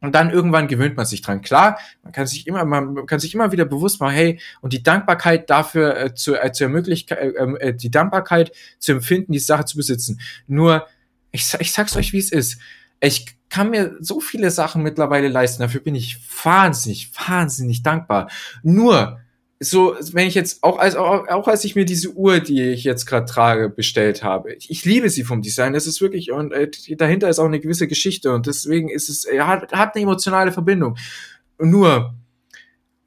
[0.00, 1.40] und dann irgendwann gewöhnt man sich dran.
[1.40, 4.82] Klar, man kann sich immer, man kann sich immer wieder bewusst machen, hey, und die
[4.82, 9.38] Dankbarkeit dafür äh, zu, äh, zu ermöglichen, äh, ähm, äh, die Dankbarkeit zu empfinden, die
[9.38, 10.20] Sache zu besitzen.
[10.46, 10.86] Nur,
[11.30, 12.58] ich, ich sag's euch, wie es ist.
[13.00, 15.62] Ich kann mir so viele Sachen mittlerweile leisten.
[15.62, 18.30] Dafür bin ich wahnsinnig, wahnsinnig dankbar.
[18.62, 19.20] Nur,
[19.58, 22.84] so, wenn ich jetzt auch als auch, auch als ich mir diese Uhr, die ich
[22.84, 25.72] jetzt gerade trage, bestellt habe, ich, ich, liebe sie vom Design.
[25.72, 29.24] Das ist wirklich und äh, dahinter ist auch eine gewisse Geschichte und deswegen ist es
[29.24, 30.96] er hat, hat eine emotionale Verbindung.
[31.58, 32.14] Nur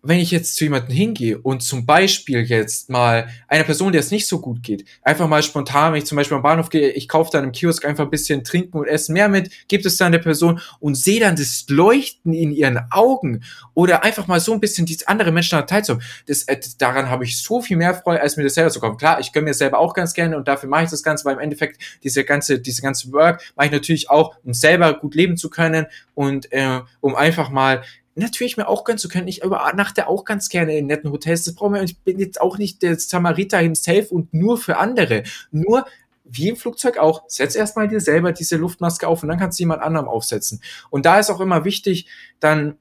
[0.01, 4.11] wenn ich jetzt zu jemandem hingehe und zum Beispiel jetzt mal einer Person, der es
[4.11, 7.09] nicht so gut geht, einfach mal spontan, wenn ich zum Beispiel am Bahnhof gehe, ich
[7.09, 10.13] kaufe dann im Kiosk einfach ein bisschen trinken und essen mehr mit, gibt es dann
[10.13, 13.43] der Person und sehe dann das Leuchten in ihren Augen
[13.73, 16.05] oder einfach mal so ein bisschen diese andere Menschen daran teilzuhaben.
[16.27, 18.97] Das, äh, daran habe ich so viel mehr Freude, als mir das selber zu kommen.
[18.97, 21.33] Klar, ich gönne mir selber auch ganz gerne und dafür mache ich das Ganze, weil
[21.33, 25.35] im Endeffekt diese ganze, diese ganze Work mache ich natürlich auch, um selber gut leben
[25.35, 27.83] zu können und äh, um einfach mal
[28.19, 29.27] natürlich mir auch gönnen zu können.
[29.27, 31.43] Ich übernachte auch ganz gerne in netten Hotels.
[31.43, 31.83] Das brauchen wir.
[31.83, 35.23] Ich bin jetzt auch nicht der Samariter himself und nur für andere.
[35.51, 35.85] Nur
[36.31, 39.63] wie im Flugzeug auch, setz erstmal dir selber diese Luftmaske auf und dann kannst du
[39.63, 40.61] jemand anderem aufsetzen.
[40.89, 42.07] Und da ist auch immer wichtig,
[42.39, 42.77] dann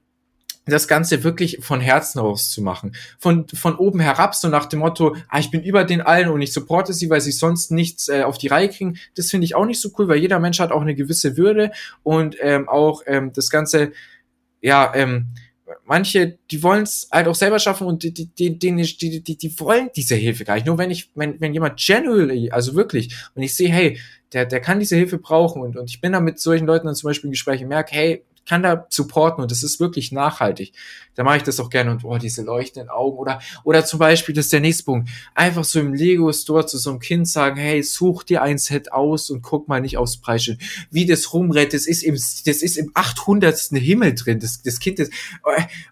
[0.69, 2.95] das Ganze wirklich von Herzen aus zu machen.
[3.17, 6.41] Von, von oben herab, so nach dem Motto, ah, ich bin über den allen und
[6.41, 8.97] ich supporte sie, weil sie sonst nichts äh, auf die Reihe kriegen.
[9.15, 11.71] Das finde ich auch nicht so cool, weil jeder Mensch hat auch eine gewisse Würde
[12.03, 13.91] und ähm, auch ähm, das Ganze
[14.61, 15.27] ja, ähm,
[15.85, 19.59] manche, die wollen es halt auch selber schaffen und die, die, die, die, die, die
[19.59, 20.65] wollen diese Hilfe gar nicht.
[20.65, 23.99] Nur wenn ich, wenn, wenn jemand genuinely, also wirklich, und ich sehe, hey,
[24.33, 26.95] der, der kann diese Hilfe brauchen und, und ich bin da mit solchen Leuten dann
[26.95, 30.73] zum Beispiel in Gesprächen merke, hey, kann da supporten und das ist wirklich nachhaltig.
[31.13, 34.33] Da mache ich das auch gerne und boah, diese leuchtenden Augen oder oder zum Beispiel,
[34.33, 37.57] das ist der nächste Punkt, einfach so im Lego Store zu so einem Kind sagen,
[37.57, 40.59] hey, such dir ein Set aus und guck mal nicht aufs Preisschild.
[40.89, 43.59] Wie das rumrennt, das ist im das ist im 800.
[43.73, 44.39] Himmel drin.
[44.39, 45.13] Das, das Kind ist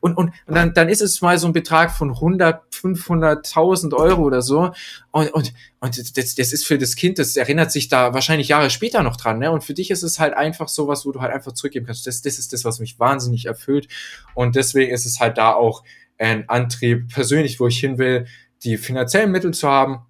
[0.01, 4.23] und und, und dann dann ist es mal so ein Betrag von 100, 500.000 Euro
[4.23, 4.71] oder so
[5.11, 8.71] und und und das, das ist für das Kind, das erinnert sich da wahrscheinlich Jahre
[8.71, 9.51] später noch dran, ne?
[9.51, 12.07] Und für dich ist es halt einfach sowas, wo du halt einfach zurückgeben kannst.
[12.07, 13.87] Das, das ist das, was mich wahnsinnig erfüllt.
[14.33, 15.83] Und deswegen ist es halt da auch
[16.17, 18.27] ein Antrieb, persönlich, wo ich hin will,
[18.63, 20.07] die finanziellen Mittel zu haben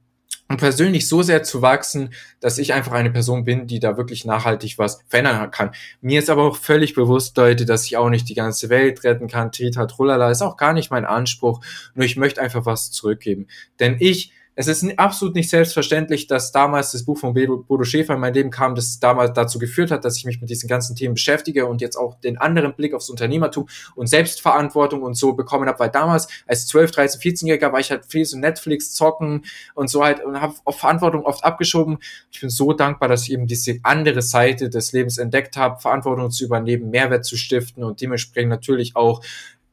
[0.48, 4.24] und persönlich so sehr zu wachsen, dass ich einfach eine Person bin, die da wirklich
[4.24, 5.72] nachhaltig was verändern kann.
[6.02, 9.28] Mir ist aber auch völlig bewusst, Leute, dass ich auch nicht die ganze Welt retten
[9.28, 9.52] kann.
[9.52, 11.62] Trita, trullala, ist auch gar nicht mein Anspruch.
[11.96, 13.48] Nur ich möchte einfach was zurückgeben.
[13.80, 18.20] Denn ich es ist absolut nicht selbstverständlich, dass damals das Buch von Bodo Schäfer in
[18.20, 21.14] mein Leben kam, das damals dazu geführt hat, dass ich mich mit diesen ganzen Themen
[21.14, 25.78] beschäftige und jetzt auch den anderen Blick aufs Unternehmertum und Selbstverantwortung und so bekommen habe,
[25.78, 29.46] weil damals als 12, 13, 14-Jähriger war ich halt viel so Netflix zocken
[29.76, 32.00] und so halt und habe Verantwortung oft abgeschoben.
[32.32, 36.32] Ich bin so dankbar, dass ich eben diese andere Seite des Lebens entdeckt habe, Verantwortung
[36.32, 39.22] zu übernehmen, Mehrwert zu stiften und dementsprechend natürlich auch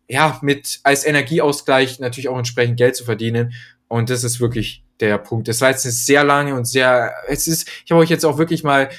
[0.09, 3.55] ja, mit als Energieausgleich natürlich auch entsprechend Geld zu verdienen.
[3.89, 5.49] Und das ist wirklich der Punkt.
[5.49, 8.63] Das war jetzt sehr lange und sehr, es ist, ich habe euch jetzt auch wirklich
[8.63, 8.91] mal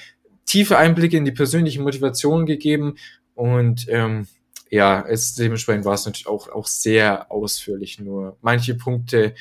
[0.46, 2.96] tiefe Einblicke in die persönliche Motivation gegeben
[3.34, 4.28] und ähm,
[4.70, 8.00] ja, es dementsprechend war es natürlich auch, auch sehr ausführlich.
[8.00, 9.34] Nur manche Punkte,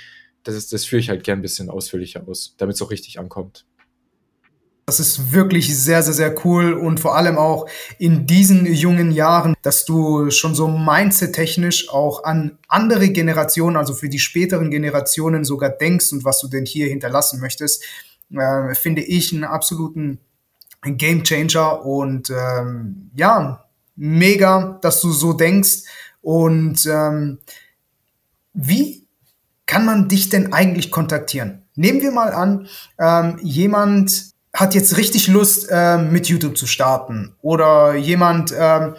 [0.43, 3.19] das ist, das führe ich halt gern ein bisschen ausführlicher aus, damit es auch richtig
[3.19, 3.67] ankommt.
[4.87, 7.67] Das ist wirklich sehr, sehr, sehr cool und vor allem auch
[7.99, 14.11] in diesen jungen Jahren, dass du schon so mindset-technisch auch an andere Generationen, also für
[14.11, 17.83] die späteren Generationen sogar denkst und was du denn hier hinterlassen möchtest,
[18.31, 20.19] äh, finde ich einen absoluten
[20.83, 23.65] Game Changer und ähm, ja,
[23.97, 25.85] mega, dass du so denkst
[26.21, 27.39] und ähm,
[28.53, 29.07] wie
[29.65, 31.63] kann man dich denn eigentlich kontaktieren?
[31.75, 32.69] Nehmen wir mal an,
[32.99, 37.35] ähm, jemand hat jetzt richtig Lust, äh, mit YouTube zu starten.
[37.43, 38.93] Oder jemand äh,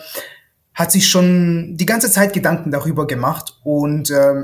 [0.74, 4.44] hat sich schon die ganze Zeit Gedanken darüber gemacht und äh,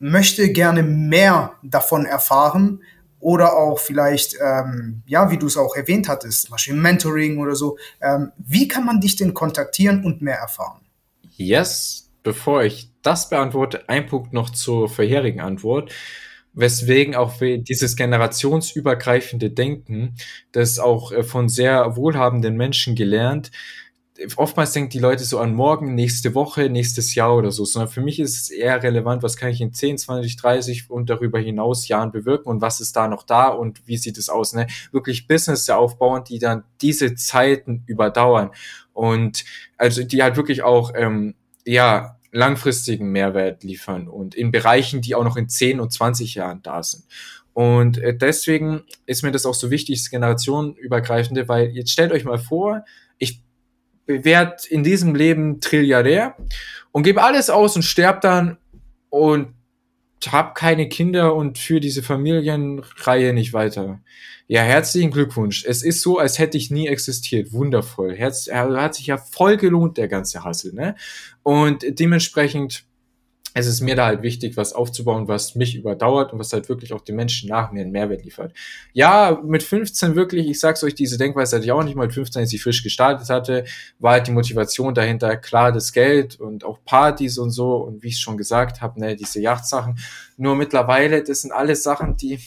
[0.00, 2.82] möchte gerne mehr davon erfahren.
[3.20, 7.78] Oder auch vielleicht, ähm, ja, wie du es auch erwähnt hattest, Beispiel Mentoring oder so.
[8.00, 10.82] Ähm, wie kann man dich denn kontaktieren und mehr erfahren?
[11.36, 15.92] Yes, bevor ich das beantworte, ein Punkt noch zur vorherigen Antwort
[16.58, 20.16] weswegen auch dieses generationsübergreifende Denken,
[20.52, 23.50] das auch äh, von sehr wohlhabenden Menschen gelernt,
[24.36, 28.00] oftmals denken die Leute so an morgen, nächste Woche, nächstes Jahr oder so, sondern für
[28.00, 31.88] mich ist es eher relevant, was kann ich in 10, 20, 30 und darüber hinaus
[31.88, 34.66] Jahren bewirken und was ist da noch da und wie sieht es aus, ne?
[34.90, 38.50] Wirklich Business aufbauen, die dann diese Zeiten überdauern
[38.92, 39.44] und
[39.76, 41.34] also die halt wirklich auch, ähm,
[41.64, 46.62] ja, langfristigen Mehrwert liefern und in Bereichen, die auch noch in 10 und 20 Jahren
[46.62, 47.04] da sind.
[47.54, 52.24] Und äh, deswegen ist mir das auch so wichtig, das generationenübergreifende, weil jetzt stellt euch
[52.24, 52.84] mal vor,
[53.18, 53.42] ich
[54.06, 56.36] werde in diesem Leben Trilliardär
[56.92, 58.58] und gebe alles aus und sterb dann
[59.10, 59.54] und
[60.26, 64.00] habe keine Kinder und führe diese Familienreihe nicht weiter.
[64.48, 65.64] Ja, herzlichen Glückwunsch.
[65.66, 67.52] Es ist so, als hätte ich nie existiert.
[67.52, 68.16] Wundervoll.
[68.16, 70.96] Herz, er hat sich ja voll gelohnt, der ganze Hassel, ne?
[71.42, 72.87] Und dementsprechend
[73.54, 76.92] es ist mir da halt wichtig, was aufzubauen, was mich überdauert und was halt wirklich
[76.92, 78.52] auch den Menschen nach mir einen Mehrwert liefert.
[78.92, 82.14] Ja, mit 15 wirklich, ich sag's euch, diese Denkweise hatte ich auch nicht mal mit
[82.14, 83.64] 15, als ich frisch gestartet hatte,
[83.98, 88.08] war halt die Motivation dahinter, klar, das Geld und auch Partys und so und wie
[88.08, 89.98] ich schon gesagt habe, ne, diese Yachtsachen.
[90.36, 92.38] Nur mittlerweile, das sind alles Sachen, die,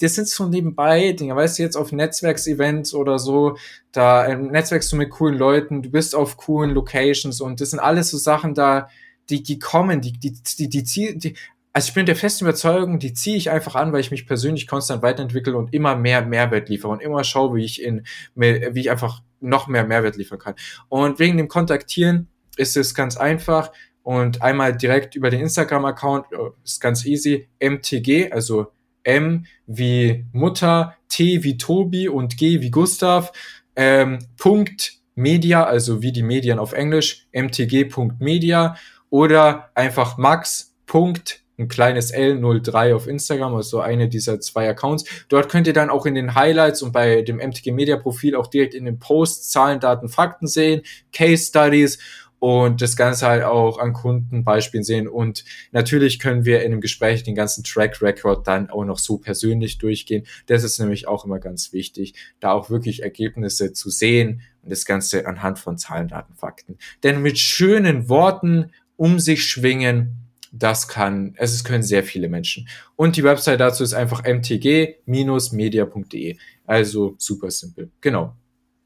[0.00, 3.56] das sind so nebenbei Dinge, weißt du, jetzt auf Netzwerksevents oder so,
[3.92, 7.78] da äh, netzwerkst du mit coolen Leuten, du bist auf coolen Locations und das sind
[7.78, 8.88] alles so Sachen da,
[9.30, 11.34] die, die kommen, die, die, die, die, die, die
[11.72, 14.66] also ich bin der festen Überzeugung, die ziehe ich einfach an, weil ich mich persönlich
[14.66, 18.04] konstant weiterentwickle und immer mehr Mehrwert liefere und immer schaue, wie ich in,
[18.34, 20.54] wie ich einfach noch mehr Mehrwert liefern kann.
[20.88, 23.70] Und wegen dem Kontaktieren ist es ganz einfach
[24.02, 28.72] und einmal direkt über den Instagram-Account äh, ist ganz easy, MTG, also
[29.04, 33.32] M wie Mutter, T wie Tobi und G wie Gustav,
[33.76, 38.76] ähm, Punkt Media, also wie die Medien auf Englisch, mtg.media
[39.10, 40.74] oder einfach Max.
[41.58, 45.04] ein kleines L03 auf Instagram, also eine dieser zwei Accounts.
[45.28, 48.46] Dort könnt ihr dann auch in den Highlights und bei dem MTG Media Profil auch
[48.46, 50.82] direkt in den Posts Zahlen, Daten, Fakten sehen,
[51.12, 51.98] Case Studies
[52.38, 55.08] und das Ganze halt auch an Kundenbeispielen sehen.
[55.08, 59.18] Und natürlich können wir in einem Gespräch den ganzen Track Record dann auch noch so
[59.18, 60.26] persönlich durchgehen.
[60.46, 64.84] Das ist nämlich auch immer ganz wichtig, da auch wirklich Ergebnisse zu sehen und das
[64.84, 66.78] Ganze anhand von Zahlen, Daten, Fakten.
[67.02, 70.16] Denn mit schönen Worten um sich schwingen.
[70.52, 72.68] Das kann, es können sehr viele Menschen.
[72.96, 76.36] Und die Website dazu ist einfach mtg-media.de.
[76.66, 77.90] Also super simpel.
[78.00, 78.34] Genau.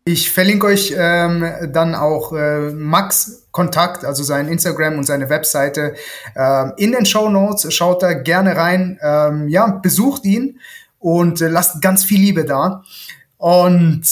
[0.05, 5.95] Ich verlinke euch ähm, dann auch äh, Max Kontakt, also sein Instagram und seine Webseite
[6.35, 7.73] ähm, in den Show Notes.
[7.73, 8.99] Schaut da gerne rein.
[9.01, 10.59] Ähm, ja, besucht ihn
[10.99, 12.83] und äh, lasst ganz viel Liebe da.
[13.37, 14.03] Und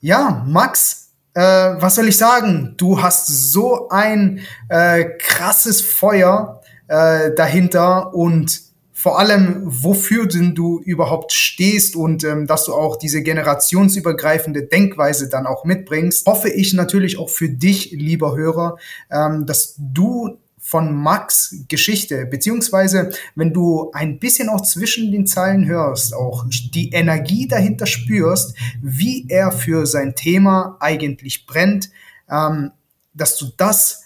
[0.00, 1.03] ja, Max,
[1.34, 2.74] äh, was soll ich sagen?
[2.76, 8.62] Du hast so ein äh, krasses Feuer äh, dahinter und
[8.92, 15.28] vor allem, wofür denn du überhaupt stehst und ähm, dass du auch diese generationsübergreifende Denkweise
[15.28, 18.78] dann auch mitbringst, hoffe ich natürlich auch für dich, lieber Hörer,
[19.10, 25.66] ähm, dass du von Max Geschichte, beziehungsweise wenn du ein bisschen auch zwischen den Zeilen
[25.66, 31.90] hörst, auch die Energie dahinter spürst, wie er für sein Thema eigentlich brennt,
[32.30, 32.70] ähm,
[33.12, 34.04] dass du das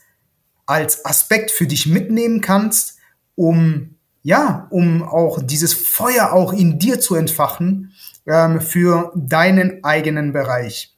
[0.66, 2.98] als Aspekt für dich mitnehmen kannst,
[3.36, 7.92] um ja, um auch dieses Feuer auch in dir zu entfachen
[8.26, 10.96] ähm, für deinen eigenen Bereich.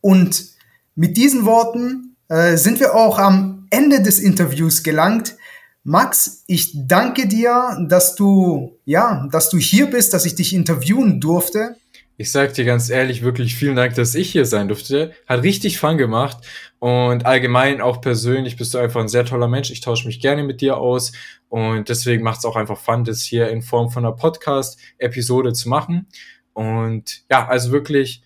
[0.00, 0.46] Und
[0.94, 5.36] mit diesen Worten äh, sind wir auch am Ende des Interviews gelangt.
[5.82, 11.20] Max, ich danke dir, dass du, ja, dass du hier bist, dass ich dich interviewen
[11.20, 11.76] durfte.
[12.18, 15.12] Ich sag dir ganz ehrlich, wirklich vielen Dank, dass ich hier sein durfte.
[15.26, 16.36] Hat richtig Fun gemacht.
[16.78, 19.70] Und allgemein auch persönlich bist du einfach ein sehr toller Mensch.
[19.70, 21.12] Ich tausche mich gerne mit dir aus.
[21.48, 25.68] Und deswegen macht es auch einfach Fun, das hier in Form von einer Podcast-Episode zu
[25.68, 26.06] machen.
[26.52, 28.22] Und ja, also wirklich,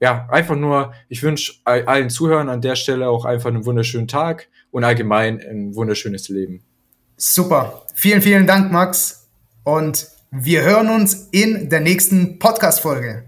[0.00, 4.48] ja, einfach nur, ich wünsche allen Zuhörern an der Stelle auch einfach einen wunderschönen Tag
[4.76, 6.62] und allgemein ein wunderschönes Leben.
[7.16, 7.80] Super.
[7.94, 9.26] Vielen, vielen Dank, Max.
[9.64, 13.24] Und wir hören uns in der nächsten Podcast-Folge.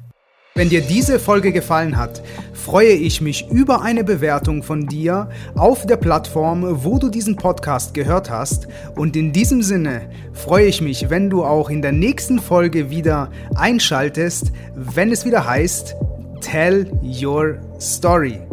[0.55, 2.23] Wenn dir diese Folge gefallen hat,
[2.53, 7.95] freue ich mich über eine Bewertung von dir auf der Plattform, wo du diesen Podcast
[7.95, 8.69] gehört hast.
[8.95, 13.31] Und in diesem Sinne freue ich mich, wenn du auch in der nächsten Folge wieder
[13.55, 15.95] einschaltest, wenn es wieder heißt,
[16.43, 18.48] Tell Your Story.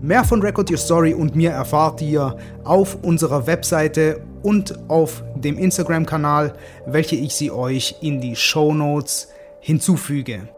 [0.00, 5.58] Mehr von Record Your Story und mir erfahrt ihr auf unserer Webseite und auf dem
[5.58, 6.54] Instagram-Kanal,
[6.86, 9.28] welche ich sie euch in die Show Notes
[9.58, 10.48] hinzufüge.